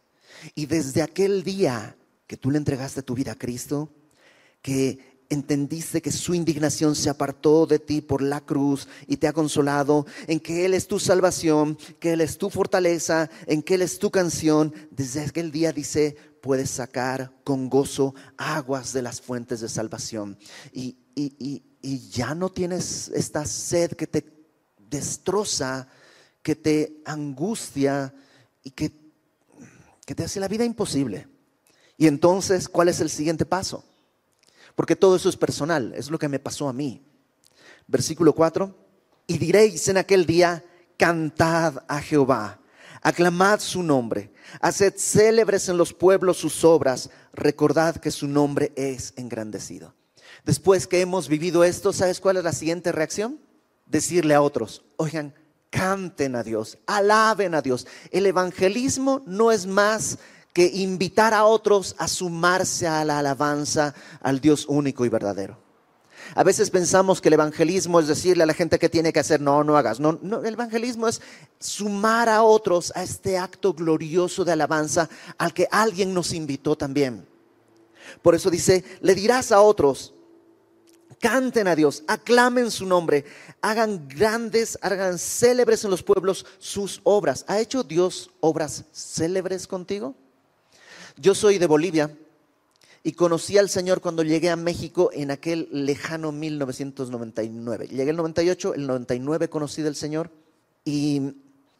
Y 0.55 0.65
desde 0.65 1.01
aquel 1.01 1.43
día 1.43 1.95
que 2.27 2.37
tú 2.37 2.51
le 2.51 2.57
entregaste 2.57 3.01
tu 3.01 3.15
vida 3.15 3.31
a 3.31 3.37
Cristo, 3.37 3.89
que 4.61 5.13
entendiste 5.29 6.01
que 6.01 6.11
su 6.11 6.33
indignación 6.33 6.95
se 6.95 7.09
apartó 7.09 7.65
de 7.65 7.79
ti 7.79 8.01
por 8.01 8.21
la 8.21 8.41
cruz 8.41 8.87
y 9.07 9.17
te 9.17 9.27
ha 9.27 9.33
consolado, 9.33 10.05
en 10.27 10.39
que 10.39 10.65
Él 10.65 10.73
es 10.73 10.87
tu 10.87 10.99
salvación, 10.99 11.77
que 11.99 12.13
Él 12.13 12.21
es 12.21 12.37
tu 12.37 12.49
fortaleza, 12.49 13.29
en 13.47 13.63
que 13.63 13.75
Él 13.75 13.81
es 13.81 13.99
tu 13.99 14.11
canción, 14.11 14.73
desde 14.91 15.21
aquel 15.21 15.51
día 15.51 15.71
dice, 15.71 16.15
puedes 16.43 16.69
sacar 16.69 17.31
con 17.43 17.69
gozo 17.69 18.13
aguas 18.37 18.93
de 18.93 19.01
las 19.01 19.21
fuentes 19.21 19.61
de 19.61 19.69
salvación. 19.69 20.37
Y, 20.71 20.99
ya 22.09 22.33
no 22.35 22.49
tienes 22.49 23.09
esta 23.09 23.45
sed 23.45 23.91
que 23.91 24.07
te 24.07 24.25
destroza, 24.77 25.87
que 26.41 26.55
te 26.55 27.01
angustia 27.05 28.13
y 28.63 28.71
que, 28.71 28.91
que 30.05 30.15
te 30.15 30.23
hace 30.23 30.39
la 30.39 30.47
vida 30.47 30.63
imposible. 30.63 31.27
Y 31.97 32.07
entonces, 32.07 32.69
¿cuál 32.69 32.89
es 32.89 33.01
el 33.01 33.09
siguiente 33.09 33.45
paso? 33.45 33.83
porque 34.75 34.95
todo 34.95 35.15
eso 35.15 35.29
es 35.29 35.37
personal, 35.37 35.93
es 35.95 36.09
lo 36.09 36.19
que 36.19 36.29
me 36.29 36.39
pasó 36.39 36.67
a 36.67 36.73
mí. 36.73 37.01
Versículo 37.87 38.33
4, 38.33 38.75
y 39.27 39.37
diréis 39.37 39.87
en 39.87 39.97
aquel 39.97 40.25
día, 40.25 40.63
cantad 40.97 41.83
a 41.87 42.01
Jehová, 42.01 42.59
aclamad 43.01 43.59
su 43.59 43.83
nombre, 43.83 44.31
haced 44.61 44.95
célebres 44.97 45.69
en 45.69 45.77
los 45.77 45.93
pueblos 45.93 46.37
sus 46.37 46.63
obras, 46.63 47.09
recordad 47.33 47.97
que 47.97 48.11
su 48.11 48.27
nombre 48.27 48.71
es 48.75 49.13
engrandecido. 49.15 49.93
Después 50.45 50.87
que 50.87 51.01
hemos 51.01 51.27
vivido 51.27 51.63
esto, 51.63 51.93
¿sabes 51.93 52.19
cuál 52.19 52.37
es 52.37 52.43
la 52.43 52.53
siguiente 52.53 52.91
reacción? 52.91 53.39
Decirle 53.85 54.33
a 54.33 54.41
otros, 54.41 54.83
oigan, 54.97 55.33
canten 55.69 56.35
a 56.35 56.43
Dios, 56.43 56.77
alaben 56.85 57.55
a 57.55 57.61
Dios. 57.61 57.87
El 58.11 58.25
evangelismo 58.25 59.23
no 59.25 59.51
es 59.51 59.65
más 59.65 60.19
que 60.53 60.67
invitar 60.67 61.33
a 61.33 61.45
otros 61.45 61.95
a 61.97 62.07
sumarse 62.07 62.87
a 62.87 63.03
la 63.03 63.19
alabanza 63.19 63.95
al 64.21 64.39
Dios 64.39 64.65
único 64.67 65.05
y 65.05 65.09
verdadero. 65.09 65.62
A 66.35 66.43
veces 66.43 66.69
pensamos 66.69 67.21
que 67.21 67.29
el 67.29 67.33
evangelismo 67.33 67.99
es 67.99 68.07
decirle 68.07 68.43
a 68.43 68.47
la 68.47 68.53
gente 68.53 68.79
que 68.79 68.89
tiene 68.89 69.13
que 69.13 69.19
hacer, 69.19 69.39
no, 69.39 69.63
no 69.63 69.77
hagas. 69.77 69.99
No, 69.99 70.17
no, 70.21 70.43
el 70.43 70.53
evangelismo 70.53 71.07
es 71.07 71.21
sumar 71.59 72.27
a 72.27 72.43
otros 72.43 72.91
a 72.95 73.03
este 73.03 73.37
acto 73.37 73.73
glorioso 73.73 74.43
de 74.43 74.51
alabanza 74.51 75.09
al 75.37 75.53
que 75.53 75.67
alguien 75.69 76.13
nos 76.13 76.33
invitó 76.33 76.75
también. 76.75 77.27
Por 78.21 78.35
eso 78.35 78.49
dice, 78.49 78.83
le 79.01 79.13
dirás 79.13 79.51
a 79.51 79.61
otros, 79.61 80.13
canten 81.19 81.67
a 81.67 81.75
Dios, 81.75 82.03
aclamen 82.07 82.71
su 82.71 82.85
nombre, 82.85 83.25
hagan 83.61 84.07
grandes, 84.07 84.77
hagan 84.81 85.19
célebres 85.19 85.83
en 85.83 85.91
los 85.91 86.03
pueblos 86.03 86.45
sus 86.57 86.99
obras. 87.03 87.45
¿Ha 87.47 87.59
hecho 87.59 87.83
Dios 87.83 88.31
obras 88.39 88.85
célebres 88.91 89.67
contigo? 89.67 90.15
Yo 91.15 91.35
soy 91.35 91.59
de 91.59 91.67
Bolivia 91.67 92.17
y 93.03 93.11
conocí 93.13 93.57
al 93.57 93.69
Señor 93.69 93.99
cuando 94.01 94.23
llegué 94.23 94.49
a 94.49 94.55
México 94.55 95.09
en 95.13 95.29
aquel 95.29 95.67
lejano 95.71 96.31
1999. 96.31 97.87
Llegué 97.87 98.11
el 98.11 98.15
98, 98.15 98.73
el 98.75 98.87
99 98.87 99.49
conocí 99.49 99.81
del 99.81 99.95
Señor 99.95 100.31
y 100.85 101.33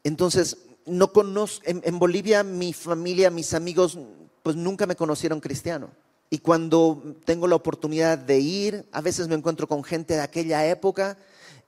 entonces 0.03 0.57
no 0.85 1.13
conozco, 1.13 1.63
en, 1.65 1.97
Bolivia 1.97 2.43
mi 2.43 2.73
familia, 2.73 3.29
mis 3.29 3.53
amigos, 3.53 3.97
pues 4.43 4.57
nunca 4.57 4.85
me 4.85 4.97
conocieron 4.97 5.39
cristiano. 5.39 5.91
Y 6.29 6.39
cuando 6.39 7.15
tengo 7.25 7.47
la 7.47 7.55
oportunidad 7.55 8.17
de 8.17 8.39
ir, 8.39 8.85
a 8.91 8.99
veces 8.99 9.27
me 9.27 9.35
encuentro 9.35 9.67
con 9.67 9.83
gente 9.83 10.15
de 10.15 10.21
aquella 10.21 10.67
época 10.67 11.17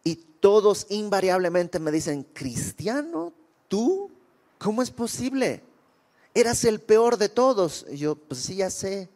y 0.03 0.15
todos 0.15 0.87
invariablemente 0.89 1.79
me 1.79 1.91
dicen, 1.91 2.25
¿cristiano? 2.33 3.31
¿Tú? 3.69 4.11
¿Cómo 4.57 4.81
es 4.81 4.91
posible? 4.91 5.61
eras 6.35 6.65
el 6.65 6.81
peor 6.81 7.17
de 7.17 7.29
todos. 7.29 7.85
Y 7.89 7.97
yo, 7.97 8.15
pues 8.15 8.41
sí, 8.41 8.57
ya 8.57 8.69
sé, 8.69 9.09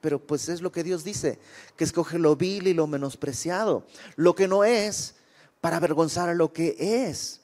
pero 0.00 0.24
pues 0.24 0.48
es 0.48 0.60
lo 0.60 0.72
que 0.72 0.84
Dios 0.84 1.04
dice, 1.04 1.38
que 1.76 1.84
escoge 1.84 2.18
lo 2.18 2.36
vil 2.36 2.66
y 2.66 2.74
lo 2.74 2.86
menospreciado, 2.86 3.86
lo 4.16 4.34
que 4.34 4.48
no 4.48 4.64
es, 4.64 5.16
para 5.60 5.76
avergonzar 5.76 6.28
a 6.28 6.34
lo 6.34 6.52
que 6.52 6.76
es. 6.78 7.40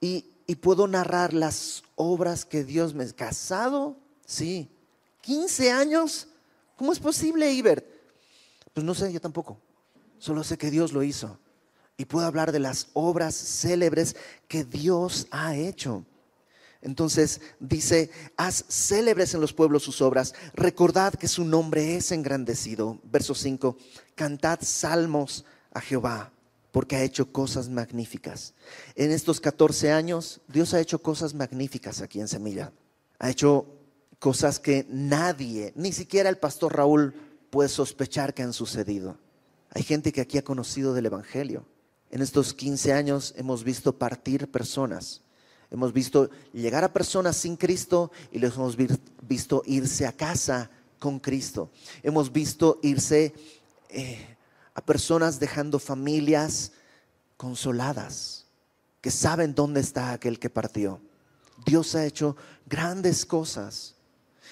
Y, 0.00 0.32
puedo 0.60 0.86
narrar 0.86 1.34
las 1.34 1.82
obras 1.96 2.44
que 2.44 2.62
Dios 2.62 2.94
me 2.94 3.04
ha 3.04 3.12
casado, 3.12 3.96
sí, 4.24 4.70
15 5.22 5.72
años, 5.72 6.28
¿cómo 6.76 6.92
es 6.92 7.00
posible, 7.00 7.50
Ibert? 7.52 7.84
Pues 8.72 8.84
no 8.84 8.94
sé, 8.94 9.12
yo 9.12 9.20
tampoco, 9.20 9.58
solo 10.18 10.44
sé 10.44 10.56
que 10.56 10.70
Dios 10.70 10.92
lo 10.92 11.02
hizo. 11.02 11.38
Y 11.96 12.04
puedo 12.04 12.26
hablar 12.26 12.52
de 12.52 12.60
las 12.60 12.88
obras 12.92 13.34
célebres 13.34 14.16
que 14.48 14.64
Dios 14.64 15.26
ha 15.30 15.56
hecho. 15.56 16.04
Entonces 16.86 17.40
dice, 17.58 18.10
haz 18.36 18.64
célebres 18.68 19.34
en 19.34 19.40
los 19.40 19.52
pueblos 19.52 19.82
sus 19.82 20.00
obras, 20.00 20.34
recordad 20.54 21.14
que 21.14 21.26
su 21.26 21.44
nombre 21.44 21.96
es 21.96 22.12
engrandecido. 22.12 23.00
Verso 23.02 23.34
5, 23.34 23.76
cantad 24.14 24.60
salmos 24.62 25.44
a 25.72 25.80
Jehová, 25.80 26.32
porque 26.70 26.94
ha 26.94 27.02
hecho 27.02 27.32
cosas 27.32 27.68
magníficas. 27.68 28.54
En 28.94 29.10
estos 29.10 29.40
14 29.40 29.90
años, 29.90 30.40
Dios 30.46 30.74
ha 30.74 30.80
hecho 30.80 31.02
cosas 31.02 31.34
magníficas 31.34 32.02
aquí 32.02 32.20
en 32.20 32.28
Semilla. 32.28 32.72
Ha 33.18 33.30
hecho 33.30 33.66
cosas 34.20 34.60
que 34.60 34.86
nadie, 34.88 35.72
ni 35.74 35.90
siquiera 35.90 36.28
el 36.28 36.38
pastor 36.38 36.76
Raúl, 36.76 37.14
puede 37.50 37.68
sospechar 37.68 38.32
que 38.32 38.44
han 38.44 38.52
sucedido. 38.52 39.18
Hay 39.70 39.82
gente 39.82 40.12
que 40.12 40.20
aquí 40.20 40.38
ha 40.38 40.44
conocido 40.44 40.94
del 40.94 41.06
Evangelio. 41.06 41.66
En 42.10 42.22
estos 42.22 42.54
15 42.54 42.92
años 42.92 43.34
hemos 43.36 43.64
visto 43.64 43.98
partir 43.98 44.48
personas 44.48 45.25
Hemos 45.76 45.92
visto 45.92 46.30
llegar 46.54 46.84
a 46.84 46.92
personas 46.94 47.36
sin 47.36 47.54
Cristo 47.54 48.10
y 48.32 48.38
les 48.38 48.54
hemos 48.54 48.78
visto 49.20 49.62
irse 49.66 50.06
a 50.06 50.12
casa 50.12 50.70
con 50.98 51.18
Cristo. 51.18 51.70
Hemos 52.02 52.32
visto 52.32 52.78
irse 52.82 53.34
eh, 53.90 54.36
a 54.72 54.80
personas 54.80 55.38
dejando 55.38 55.78
familias 55.78 56.72
consoladas, 57.36 58.46
que 59.02 59.10
saben 59.10 59.54
dónde 59.54 59.80
está 59.80 60.12
aquel 60.12 60.38
que 60.38 60.48
partió. 60.48 60.98
Dios 61.66 61.94
ha 61.94 62.06
hecho 62.06 62.38
grandes 62.64 63.26
cosas. 63.26 63.96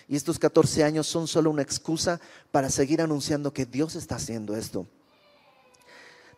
Y 0.06 0.16
estos 0.16 0.38
14 0.38 0.84
años 0.84 1.06
son 1.06 1.26
solo 1.26 1.48
una 1.48 1.62
excusa 1.62 2.20
para 2.52 2.68
seguir 2.68 3.00
anunciando 3.00 3.50
que 3.50 3.64
Dios 3.64 3.96
está 3.96 4.16
haciendo 4.16 4.54
esto. 4.54 4.86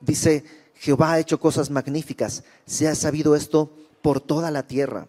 Dice, 0.00 0.44
Jehová 0.76 1.14
ha 1.14 1.18
hecho 1.18 1.40
cosas 1.40 1.70
magníficas. 1.70 2.44
Se 2.66 2.86
ha 2.86 2.94
sabido 2.94 3.34
esto 3.34 3.72
por 4.06 4.20
toda 4.20 4.52
la 4.52 4.68
tierra. 4.68 5.08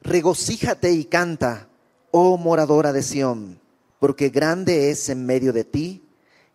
Regocíjate 0.00 0.90
y 0.90 1.04
canta, 1.04 1.68
oh 2.10 2.36
moradora 2.36 2.92
de 2.92 3.00
Sión, 3.00 3.60
porque 4.00 4.28
grande 4.28 4.90
es 4.90 5.08
en 5.08 5.24
medio 5.24 5.52
de 5.52 5.62
ti 5.62 6.02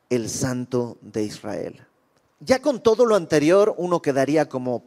el 0.09 0.29
Santo 0.29 0.97
de 0.99 1.23
Israel. 1.23 1.87
Ya 2.41 2.61
con 2.61 2.83
todo 2.83 3.05
lo 3.05 3.15
anterior 3.15 3.73
uno 3.77 4.01
quedaría 4.01 4.49
como 4.49 4.83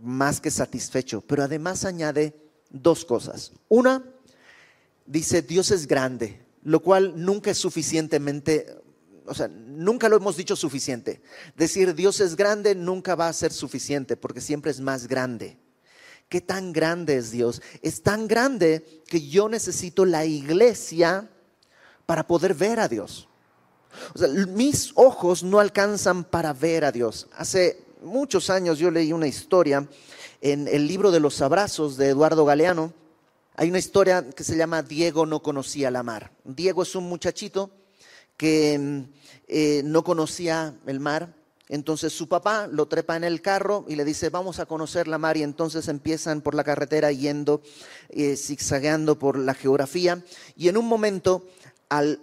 más 0.00 0.40
que 0.40 0.50
satisfecho, 0.50 1.20
pero 1.20 1.42
además 1.42 1.84
añade 1.84 2.34
dos 2.70 3.04
cosas. 3.04 3.52
Una, 3.68 4.02
dice, 5.04 5.42
Dios 5.42 5.70
es 5.70 5.86
grande, 5.86 6.40
lo 6.62 6.80
cual 6.80 7.22
nunca 7.22 7.50
es 7.50 7.58
suficientemente, 7.58 8.80
o 9.26 9.34
sea, 9.34 9.48
nunca 9.48 10.08
lo 10.08 10.16
hemos 10.16 10.38
dicho 10.38 10.56
suficiente. 10.56 11.20
Decir 11.54 11.94
Dios 11.94 12.20
es 12.20 12.34
grande 12.34 12.74
nunca 12.74 13.14
va 13.14 13.28
a 13.28 13.32
ser 13.34 13.52
suficiente 13.52 14.16
porque 14.16 14.40
siempre 14.40 14.70
es 14.70 14.80
más 14.80 15.06
grande. 15.06 15.58
¿Qué 16.28 16.40
tan 16.40 16.72
grande 16.72 17.16
es 17.16 17.30
Dios? 17.30 17.62
Es 17.80 18.02
tan 18.02 18.28
grande 18.28 19.02
que 19.06 19.26
yo 19.26 19.48
necesito 19.48 20.04
la 20.04 20.26
iglesia 20.26 21.28
para 22.04 22.26
poder 22.26 22.54
ver 22.54 22.80
a 22.80 22.88
Dios. 22.88 23.28
O 24.14 24.18
sea, 24.18 24.28
mis 24.28 24.92
ojos 24.94 25.42
no 25.42 25.58
alcanzan 25.58 26.24
para 26.24 26.52
ver 26.52 26.84
a 26.84 26.92
Dios. 26.92 27.28
Hace 27.36 27.82
muchos 28.02 28.50
años 28.50 28.78
yo 28.78 28.90
leí 28.90 29.12
una 29.12 29.26
historia 29.26 29.88
en 30.40 30.68
el 30.68 30.86
libro 30.86 31.10
de 31.10 31.20
los 31.20 31.40
abrazos 31.40 31.96
de 31.96 32.10
Eduardo 32.10 32.44
Galeano. 32.44 32.92
Hay 33.56 33.70
una 33.70 33.78
historia 33.78 34.28
que 34.30 34.44
se 34.44 34.56
llama 34.56 34.82
Diego 34.82 35.26
no 35.26 35.42
conocía 35.42 35.90
la 35.90 36.02
mar. 36.02 36.30
Diego 36.44 36.82
es 36.82 36.94
un 36.94 37.08
muchachito 37.08 37.70
que 38.36 39.04
eh, 39.48 39.82
no 39.84 40.04
conocía 40.04 40.74
el 40.86 41.00
mar. 41.00 41.34
Entonces 41.68 42.12
su 42.12 42.28
papá 42.28 42.66
lo 42.66 42.88
trepa 42.88 43.16
en 43.16 43.24
el 43.24 43.42
carro 43.42 43.84
y 43.88 43.96
le 43.96 44.04
dice, 44.04 44.30
vamos 44.30 44.58
a 44.58 44.66
conocer 44.66 45.06
la 45.06 45.18
mar. 45.18 45.36
Y 45.36 45.42
entonces 45.42 45.88
empiezan 45.88 46.40
por 46.40 46.54
la 46.54 46.64
carretera 46.64 47.12
yendo, 47.12 47.60
eh, 48.08 48.36
zigzagueando 48.36 49.18
por 49.18 49.38
la 49.38 49.54
geografía. 49.54 50.24
Y 50.56 50.68
en 50.68 50.76
un 50.76 50.86
momento, 50.86 51.46
al 51.88 52.20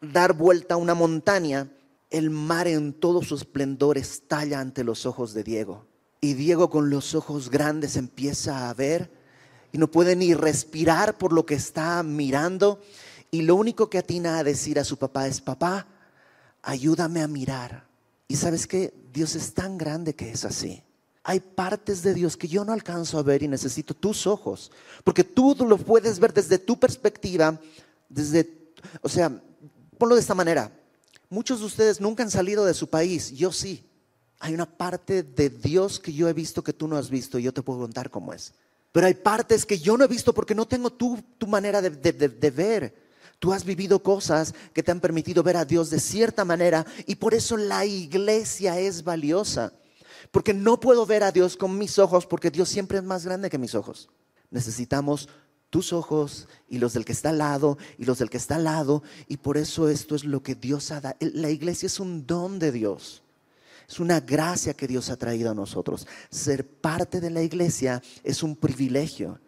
dar 0.00 0.32
vuelta 0.32 0.74
a 0.74 0.78
una 0.78 0.94
montaña, 0.94 1.70
el 2.10 2.30
mar 2.30 2.66
en 2.66 2.92
todo 2.92 3.22
su 3.22 3.36
esplendor 3.36 3.98
estalla 3.98 4.60
ante 4.60 4.84
los 4.84 5.06
ojos 5.06 5.32
de 5.32 5.44
Diego. 5.44 5.86
Y 6.20 6.34
Diego 6.34 6.68
con 6.68 6.90
los 6.90 7.14
ojos 7.14 7.50
grandes 7.50 7.96
empieza 7.96 8.68
a 8.68 8.74
ver 8.74 9.10
y 9.72 9.78
no 9.78 9.90
puede 9.90 10.14
ni 10.14 10.34
respirar 10.34 11.16
por 11.16 11.32
lo 11.32 11.46
que 11.46 11.54
está 11.54 12.02
mirando. 12.02 12.80
Y 13.30 13.42
lo 13.42 13.54
único 13.56 13.88
que 13.88 13.98
atina 13.98 14.38
a 14.38 14.44
decir 14.44 14.78
a 14.78 14.84
su 14.84 14.98
papá 14.98 15.26
es, 15.26 15.40
papá, 15.40 15.86
ayúdame 16.62 17.22
a 17.22 17.28
mirar. 17.28 17.91
Y 18.32 18.36
sabes 18.36 18.66
que 18.66 18.94
Dios 19.12 19.34
es 19.34 19.52
tan 19.52 19.76
grande 19.76 20.14
que 20.14 20.30
es 20.30 20.46
así. 20.46 20.82
Hay 21.22 21.38
partes 21.38 22.02
de 22.02 22.14
Dios 22.14 22.34
que 22.34 22.48
yo 22.48 22.64
no 22.64 22.72
alcanzo 22.72 23.18
a 23.18 23.22
ver 23.22 23.42
y 23.42 23.46
necesito 23.46 23.92
tus 23.92 24.26
ojos, 24.26 24.72
porque 25.04 25.22
tú 25.22 25.54
lo 25.68 25.76
puedes 25.76 26.18
ver 26.18 26.32
desde 26.32 26.56
tu 26.56 26.80
perspectiva, 26.80 27.60
desde, 28.08 28.72
o 29.02 29.08
sea, 29.10 29.38
ponlo 29.98 30.14
de 30.14 30.22
esta 30.22 30.34
manera. 30.34 30.72
Muchos 31.28 31.60
de 31.60 31.66
ustedes 31.66 32.00
nunca 32.00 32.22
han 32.22 32.30
salido 32.30 32.64
de 32.64 32.72
su 32.72 32.88
país, 32.88 33.32
yo 33.32 33.52
sí. 33.52 33.84
Hay 34.38 34.54
una 34.54 34.64
parte 34.64 35.22
de 35.22 35.50
Dios 35.50 36.00
que 36.00 36.14
yo 36.14 36.26
he 36.26 36.32
visto 36.32 36.64
que 36.64 36.72
tú 36.72 36.88
no 36.88 36.96
has 36.96 37.10
visto 37.10 37.38
y 37.38 37.42
yo 37.42 37.52
te 37.52 37.60
puedo 37.60 37.80
contar 37.80 38.08
cómo 38.08 38.32
es. 38.32 38.54
Pero 38.92 39.08
hay 39.08 39.14
partes 39.14 39.66
que 39.66 39.78
yo 39.78 39.98
no 39.98 40.04
he 40.04 40.08
visto 40.08 40.32
porque 40.32 40.54
no 40.54 40.66
tengo 40.66 40.88
tu, 40.88 41.22
tu 41.36 41.46
manera 41.46 41.82
de, 41.82 41.90
de 41.90 42.50
ver. 42.50 43.01
Tú 43.42 43.52
has 43.52 43.64
vivido 43.64 44.00
cosas 44.00 44.54
que 44.72 44.84
te 44.84 44.92
han 44.92 45.00
permitido 45.00 45.42
ver 45.42 45.56
a 45.56 45.64
Dios 45.64 45.90
de 45.90 45.98
cierta 45.98 46.44
manera 46.44 46.86
y 47.08 47.16
por 47.16 47.34
eso 47.34 47.56
la 47.56 47.84
iglesia 47.84 48.78
es 48.78 49.02
valiosa. 49.02 49.72
Porque 50.30 50.54
no 50.54 50.78
puedo 50.78 51.04
ver 51.06 51.24
a 51.24 51.32
Dios 51.32 51.56
con 51.56 51.76
mis 51.76 51.98
ojos 51.98 52.24
porque 52.24 52.52
Dios 52.52 52.68
siempre 52.68 52.98
es 52.98 53.04
más 53.04 53.24
grande 53.24 53.50
que 53.50 53.58
mis 53.58 53.74
ojos. 53.74 54.08
Necesitamos 54.52 55.28
tus 55.70 55.92
ojos 55.92 56.46
y 56.68 56.78
los 56.78 56.92
del 56.92 57.04
que 57.04 57.10
está 57.10 57.30
al 57.30 57.38
lado 57.38 57.78
y 57.98 58.04
los 58.04 58.20
del 58.20 58.30
que 58.30 58.36
está 58.36 58.54
al 58.54 58.62
lado. 58.62 59.02
Y 59.26 59.38
por 59.38 59.56
eso 59.56 59.88
esto 59.88 60.14
es 60.14 60.22
lo 60.22 60.40
que 60.44 60.54
Dios 60.54 60.92
ha 60.92 61.00
dado. 61.00 61.16
La 61.18 61.50
iglesia 61.50 61.88
es 61.88 61.98
un 61.98 62.24
don 62.24 62.60
de 62.60 62.70
Dios. 62.70 63.24
Es 63.88 63.98
una 63.98 64.20
gracia 64.20 64.74
que 64.74 64.86
Dios 64.86 65.10
ha 65.10 65.16
traído 65.16 65.50
a 65.50 65.54
nosotros. 65.54 66.06
Ser 66.30 66.64
parte 66.64 67.20
de 67.20 67.30
la 67.30 67.42
iglesia 67.42 68.00
es 68.22 68.44
un 68.44 68.54
privilegio. 68.54 69.40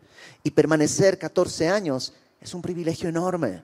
Y 0.43 0.51
permanecer 0.51 1.17
14 1.17 1.69
años 1.69 2.13
es 2.41 2.55
un 2.55 2.61
privilegio 2.61 3.09
enorme. 3.09 3.63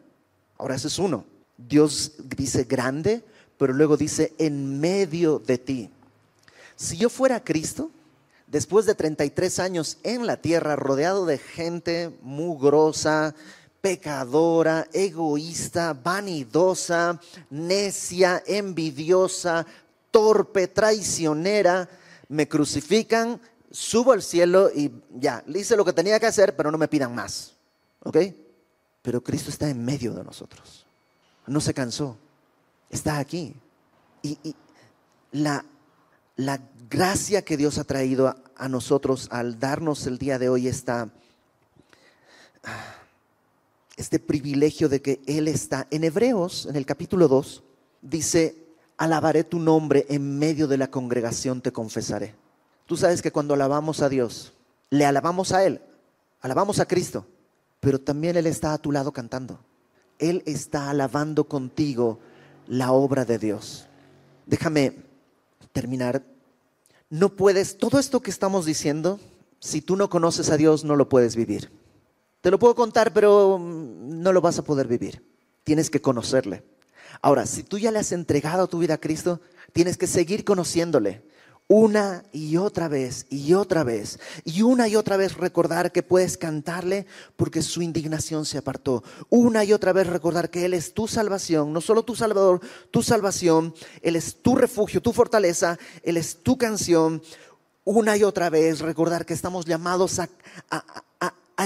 Ahora 0.61 0.75
ese 0.75 0.89
es 0.89 0.99
uno. 0.99 1.25
Dios 1.57 2.13
dice 2.37 2.65
grande, 2.65 3.25
pero 3.57 3.73
luego 3.73 3.97
dice 3.97 4.35
en 4.37 4.79
medio 4.79 5.39
de 5.39 5.57
ti. 5.57 5.91
Si 6.77 6.99
yo 6.99 7.09
fuera 7.09 7.43
Cristo, 7.43 7.91
después 8.47 8.85
de 8.85 8.95
33 8.95 9.59
años 9.59 9.97
en 10.03 10.27
la 10.27 10.37
tierra, 10.37 10.77
rodeado 10.77 11.25
de 11.25 11.39
gente 11.39 12.11
mugrosa, 12.21 13.35
pecadora, 13.81 14.87
egoísta, 14.93 15.95
vanidosa, 15.95 17.19
necia, 17.49 18.43
envidiosa, 18.47 19.65
torpe, 20.11 20.69
traicionera, 20.69 21.89
me 22.29 22.49
crucifican, 22.49 23.41
subo 23.71 24.13
al 24.13 24.23
cielo 24.23 24.71
y 24.75 24.93
ya, 25.15 25.43
hice 25.47 25.75
lo 25.75 25.87
que 25.87 25.95
tenía 25.95 26.21
que 26.21 26.27
hacer, 26.27 26.55
pero 26.55 26.71
no 26.71 26.77
me 26.77 26.87
pidan 26.87 27.15
más. 27.15 27.55
¿Ok? 28.03 28.19
Pero 29.03 29.23
Cristo 29.23 29.51
está 29.51 29.69
en 29.69 29.85
medio 29.85 30.13
de 30.15 30.25
nosotros. 30.25 30.87
No 31.47 31.61
se 31.61 31.75
cansó. 31.75 32.17
Está 32.91 33.19
aquí. 33.19 33.55
Y, 34.23 34.39
la, 35.33 35.65
la 36.37 36.61
gracia 36.89 37.43
que 37.43 37.57
Dios 37.57 37.79
ha 37.79 37.85
traído 37.85 38.29
a, 38.57 38.69
nosotros 38.69 39.29
al 39.31 39.59
darnos 39.59 40.07
el 40.07 40.19
día 40.19 40.39
de 40.39 40.49
hoy 40.49 40.69
esta, 40.69 41.09
este 43.97 44.19
privilegio 44.19 44.89
de 44.89 45.01
que 45.01 45.21
Él 45.27 45.49
está. 45.49 45.87
En 45.91 46.05
Hebreos, 46.05 46.67
en 46.67 46.77
el 46.77 46.85
capítulo 46.85 47.29
2, 47.29 47.63
dice, 48.03 48.57
alabaré 48.97 49.45
tu 49.45 49.59
nombre 49.59 50.07
en 50.09 50.39
medio 50.39 50.67
de 50.69 50.79
la 50.79 50.91
congregación, 50.91 51.63
te 51.63 51.73
confesaré. 51.73 52.35
Tú 52.87 52.97
sabes 52.97 53.23
que 53.23 53.33
cuando 53.33 53.55
alabamos 53.55 54.03
a 54.03 54.09
Dios, 54.09 54.53
le 54.91 55.07
alabamos 55.07 55.53
a 55.53 55.65
Él, 55.65 55.81
alabamos 56.41 56.81
a 56.81 56.87
Cristo, 56.87 57.27
pero 57.81 57.99
también 57.99 58.37
Él 58.37 58.47
está 58.47 58.73
a 58.73 58.79
tu 58.79 58.93
lado 58.93 59.13
cantando. 59.13 59.61
Él 60.19 60.43
está 60.47 60.91
alabando 60.91 61.45
contigo 61.45 62.21
la 62.67 62.93
obra 62.93 63.25
de 63.25 63.39
Dios. 63.39 63.87
Déjame 64.47 64.95
terminar 65.73 66.23
no 67.11 67.35
puedes, 67.35 67.77
todo 67.77 67.99
esto 67.99 68.21
que 68.21 68.31
estamos 68.31 68.65
diciendo, 68.65 69.19
si 69.59 69.83
tú 69.83 69.97
no 69.97 70.09
conoces 70.09 70.49
a 70.51 70.57
Dios, 70.57 70.85
no 70.85 70.95
lo 70.95 71.09
puedes 71.09 71.35
vivir. 71.35 71.73
Te 72.41 72.53
lo 72.53 72.59
puedo 72.61 72.77
contar, 72.77 73.13
pero 73.13 73.59
mm, 73.59 74.23
no 74.23 74.33
lo 74.33 74.41
vas 74.41 74.61
a 74.61 74.65
poder 74.65 74.87
vivir. 74.87 75.27
Tienes 75.65 75.91
que 75.91 76.01
conocerle. 76.01 76.63
Ahora, 77.21 77.47
si 77.47 77.65
tú 77.65 77.79
ya 77.79 77.91
le 77.91 77.99
has 77.99 78.13
entregado 78.13 78.69
tu 78.69 78.79
vida 78.79 78.95
a 78.95 79.01
Cristo, 79.01 79.41
tienes 79.73 79.99
que 79.99 80.07
seguir 80.07 80.45
conociéndole 80.45 81.23
una 81.73 82.25
y 82.33 82.57
otra 82.57 82.89
vez 82.89 83.27
y 83.31 83.55
otra 83.55 83.85
vez 83.85 84.19
y 84.45 84.63
una 84.63 84.89
y 84.89 84.97
otra 84.97 85.17
vez 85.17 85.37
recordar 85.37 85.93
que 85.93 86.03
puedes 86.03 86.37
cantarle 86.37 87.07
porque 87.37 87.63
su 87.63 87.81
indignación 87.81 88.45
se 88.45 88.59
apartó. 88.59 89.05
Una 89.29 89.63
y 89.63 89.73
otra 89.73 89.93
vez 89.93 90.09
recordar 90.09 90.51
que 90.51 90.65
Él 90.65 90.75
es 90.75 90.95
tu 90.95 91.07
salvación, 91.07 91.73
no 91.73 91.81
solo 91.81 92.03
tu 92.03 92.17
salvador, 92.17 92.61
tu 92.91 93.05
salvación, 93.05 93.73
Él 94.03 94.17
es 94.17 94.43
tu 94.43 94.57
refugio, 94.57 95.01
tu 95.01 95.13
fortaleza, 95.13 95.79
Él 96.03 96.17
es 96.17 96.43
tu 96.43 96.59
canción. 96.59 97.23
Una 97.85 98.17
y 98.17 98.25
otra 98.25 98.51
vez 98.51 98.81
recordar 98.81 99.25
que 99.25 99.35
estamos 99.35 99.65
llamados 99.65 100.19
a, 100.19 100.29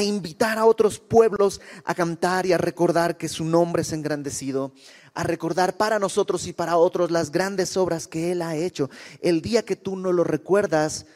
invitar 0.03 0.59
a 0.59 0.67
otros 0.67 0.99
pueblos 0.99 1.63
a 1.87 1.95
cantar 1.95 2.45
y 2.45 2.53
a 2.53 2.59
recordar 2.59 3.17
que 3.17 3.29
su 3.29 3.45
nombre 3.47 3.81
es 3.81 3.93
engrandecido 3.95 4.75
a 5.15 5.23
recordar 5.23 5.77
para 5.77 5.99
nosotros 5.99 6.47
y 6.47 6.53
para 6.53 6.77
otros 6.77 7.11
las 7.11 7.31
grandes 7.31 7.77
obras 7.77 8.09
que 8.09 8.33
Él 8.33 8.43
ha 8.43 8.57
hecho. 8.57 8.91
El 9.21 9.41
día 9.41 9.65
que 9.65 9.77
tú 9.77 9.97
no 9.97 10.13
lo 10.13 10.25
recuerdas, 10.25 11.07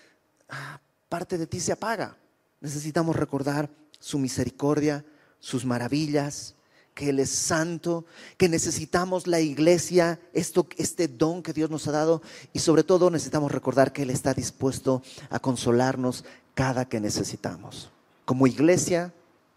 ah, 0.49 0.81
parte 1.09 1.37
de 1.37 1.47
ti 1.47 1.61
se 1.61 1.73
apaga. 1.73 2.17
Necesitamos 2.61 3.17
recordar 3.17 3.69
su 3.99 4.19
misericordia, 4.19 5.05
sus 5.41 5.65
maravillas, 5.65 6.55
que 6.95 7.11
Él 7.11 7.21
es 7.21 7.31
santo, 7.31 8.05
que 8.37 8.49
necesitamos 8.49 9.27
la 9.27 9.41
iglesia, 9.41 10.21
esto, 10.33 10.67
este 10.77 11.07
don 11.07 11.43
que 11.43 11.53
Dios 11.53 11.71
nos 11.71 11.87
ha 11.87 11.93
dado 11.93 12.23
y 12.53 12.59
sobre 12.59 12.83
todo 12.83 13.11
necesitamos 13.11 13.53
recordar 13.53 13.93
que 13.93 14.03
Él 14.03 14.11
está 14.11 14.35
dispuesto 14.35 15.03
a 15.31 15.39
consolarnos 15.39 16.25
cada 16.55 16.89
que 16.89 16.99
necesitamos. 16.99 17.91
Como 18.25 18.47
iglesia, 18.47 19.13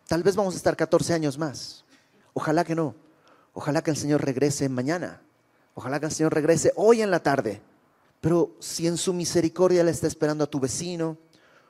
tal 0.08 0.22
vez 0.22 0.36
vamos 0.36 0.54
a 0.54 0.58
estar 0.58 0.76
14 0.76 1.14
años 1.14 1.38
más. 1.38 1.84
Ojalá 2.34 2.64
que 2.64 2.76
no. 2.76 2.94
Ojalá 3.54 3.82
que 3.82 3.92
el 3.92 3.98
Señor 3.98 4.24
regrese 4.24 4.70
mañana. 4.70 5.22
Ojalá 5.74 6.00
que 6.00 6.06
el 6.08 6.12
Señor 6.12 6.34
regrese 6.34 6.72
hoy 6.76 7.02
en 7.02 7.12
la 7.12 7.22
tarde. 7.22 7.62
Pero 8.20 8.56
si 8.60 8.88
en 8.88 8.98
su 8.98 9.14
misericordia 9.14 9.84
le 9.84 9.92
está 9.92 10.08
esperando 10.08 10.44
a 10.44 10.50
tu 10.50 10.60
vecino, 10.60 11.18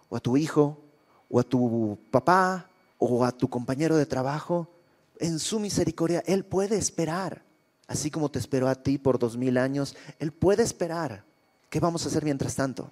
o 0.10 0.18
a 0.18 0.20
tu 0.20 0.38
hijo, 0.38 0.80
o 1.30 1.40
a 1.40 1.44
tu 1.44 1.98
papá, 2.12 2.70
o 2.98 3.24
a 3.24 3.32
tu 3.32 3.50
compañero 3.50 3.96
de 3.96 4.06
trabajo, 4.06 4.68
en 5.18 5.40
su 5.40 5.60
misericordia 5.60 6.24
Él 6.26 6.44
puede 6.44 6.78
esperar. 6.78 7.44
Así 7.88 8.12
como 8.12 8.30
te 8.30 8.40
esperó 8.40 8.68
a 8.68 8.76
ti 8.76 8.98
por 8.98 9.18
dos 9.18 9.38
mil 9.38 9.58
años, 9.58 9.96
Él 10.20 10.32
puede 10.32 10.64
esperar. 10.64 11.24
¿Qué 11.70 11.80
vamos 11.80 12.06
a 12.06 12.10
hacer 12.10 12.24
mientras 12.24 12.56
tanto? 12.56 12.92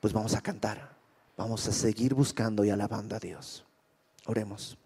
Pues 0.00 0.12
vamos 0.12 0.34
a 0.34 0.40
cantar. 0.40 0.94
Vamos 1.36 1.66
a 1.68 1.72
seguir 1.72 2.14
buscando 2.14 2.64
y 2.64 2.70
alabando 2.70 3.16
a 3.16 3.20
Dios. 3.20 3.64
Oremos. 4.26 4.76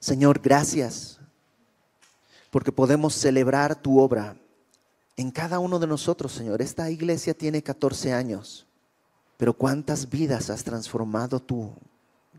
Señor, 0.00 0.40
gracias 0.40 1.20
porque 2.50 2.72
podemos 2.72 3.14
celebrar 3.14 3.76
tu 3.76 3.98
obra 3.98 4.36
en 5.16 5.30
cada 5.30 5.58
uno 5.58 5.78
de 5.78 5.86
nosotros, 5.86 6.32
Señor. 6.32 6.62
Esta 6.62 6.90
iglesia 6.90 7.34
tiene 7.34 7.62
14 7.62 8.12
años, 8.12 8.66
pero 9.36 9.52
cuántas 9.52 10.08
vidas 10.08 10.50
has 10.50 10.64
transformado 10.64 11.40
tú 11.40 11.72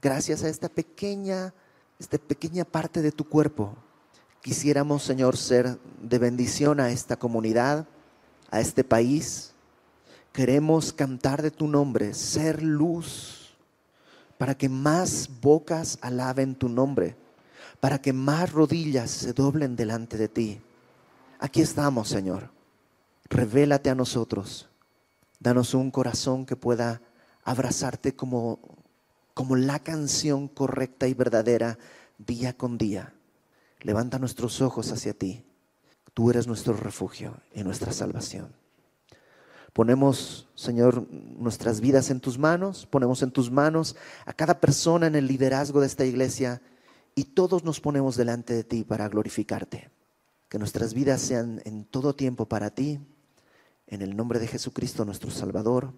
gracias 0.02 0.44
a 0.44 0.50
esta 0.50 0.70
pequeña, 0.70 1.54
esta 2.00 2.18
pequeña 2.18 2.66
parte 2.66 3.02
de 3.02 3.12
tu 3.12 3.28
cuerpo. 3.28 3.76
Quisiéramos, 4.42 5.04
Señor, 5.04 5.36
ser 5.36 5.78
de 6.02 6.18
bendición 6.18 6.80
a 6.80 6.92
esta 6.92 7.18
comunidad, 7.18 7.88
a 8.50 8.62
este 8.62 8.84
país. 8.84 9.54
Queremos 10.32 10.94
cantar 10.94 11.42
de 11.42 11.52
tu 11.52 11.68
nombre, 11.68 12.14
ser 12.14 12.64
luz, 12.64 13.58
para 14.38 14.56
que 14.56 14.70
más 14.70 15.30
bocas 15.42 15.98
alaben 16.02 16.56
tu 16.56 16.70
nombre 16.70 17.18
para 17.80 18.02
que 18.02 18.14
más 18.14 18.52
rodillas 18.52 19.10
se 19.12 19.34
doblen 19.34 19.76
delante 19.76 20.18
de 20.18 20.28
ti. 20.28 20.62
aquí 21.40 21.62
estamos, 21.62 22.10
Señor. 22.10 22.52
Revélate 23.30 23.90
a 23.90 23.96
nosotros. 23.96 24.70
Danos 25.40 25.74
un 25.74 25.92
corazón 25.92 26.46
que 26.46 26.56
pueda 26.56 27.02
abrazarte 27.44 28.16
como, 28.16 28.60
como 29.34 29.56
la 29.56 29.80
canción 29.80 30.48
correcta 30.48 31.08
y 31.08 31.14
verdadera 31.14 31.78
día 32.18 32.58
con 32.58 32.78
día. 32.78 33.14
Levanta 33.82 34.20
nuestros 34.20 34.62
ojos 34.62 34.92
hacia 34.92 35.14
ti. 35.14 35.46
Tú 36.14 36.30
eres 36.30 36.48
nuestro 36.48 36.74
refugio 36.74 37.38
y 37.54 37.64
nuestra 37.64 37.94
salvación. 37.94 38.54
Ponemos, 39.72 40.50
Señor, 40.56 41.08
nuestras 41.10 41.80
vidas 41.80 42.10
en 42.10 42.20
tus 42.20 42.38
manos, 42.38 42.86
ponemos 42.88 43.22
en 43.22 43.32
tus 43.32 43.52
manos 43.52 43.96
a 44.26 44.34
cada 44.34 44.60
persona 44.60 45.08
en 45.08 45.16
el 45.16 45.28
liderazgo 45.28 45.80
de 45.80 45.88
esta 45.88 46.06
iglesia 46.06 46.62
y 47.20 47.26
todos 47.26 47.66
nos 47.66 47.82
ponemos 47.82 48.16
delante 48.16 48.54
de 48.54 48.64
ti 48.64 48.86
para 48.86 49.10
glorificarte. 49.10 49.92
Que 50.48 50.58
nuestras 50.58 50.94
vidas 50.94 51.20
sean 51.20 51.62
en 51.66 51.84
todo 51.84 52.16
tiempo 52.16 52.48
para 52.48 52.70
ti, 52.70 53.02
en 53.88 54.02
el 54.02 54.16
nombre 54.16 54.40
de 54.40 54.48
Jesucristo 54.48 55.04
nuestro 55.04 55.30
Salvador 55.30 55.94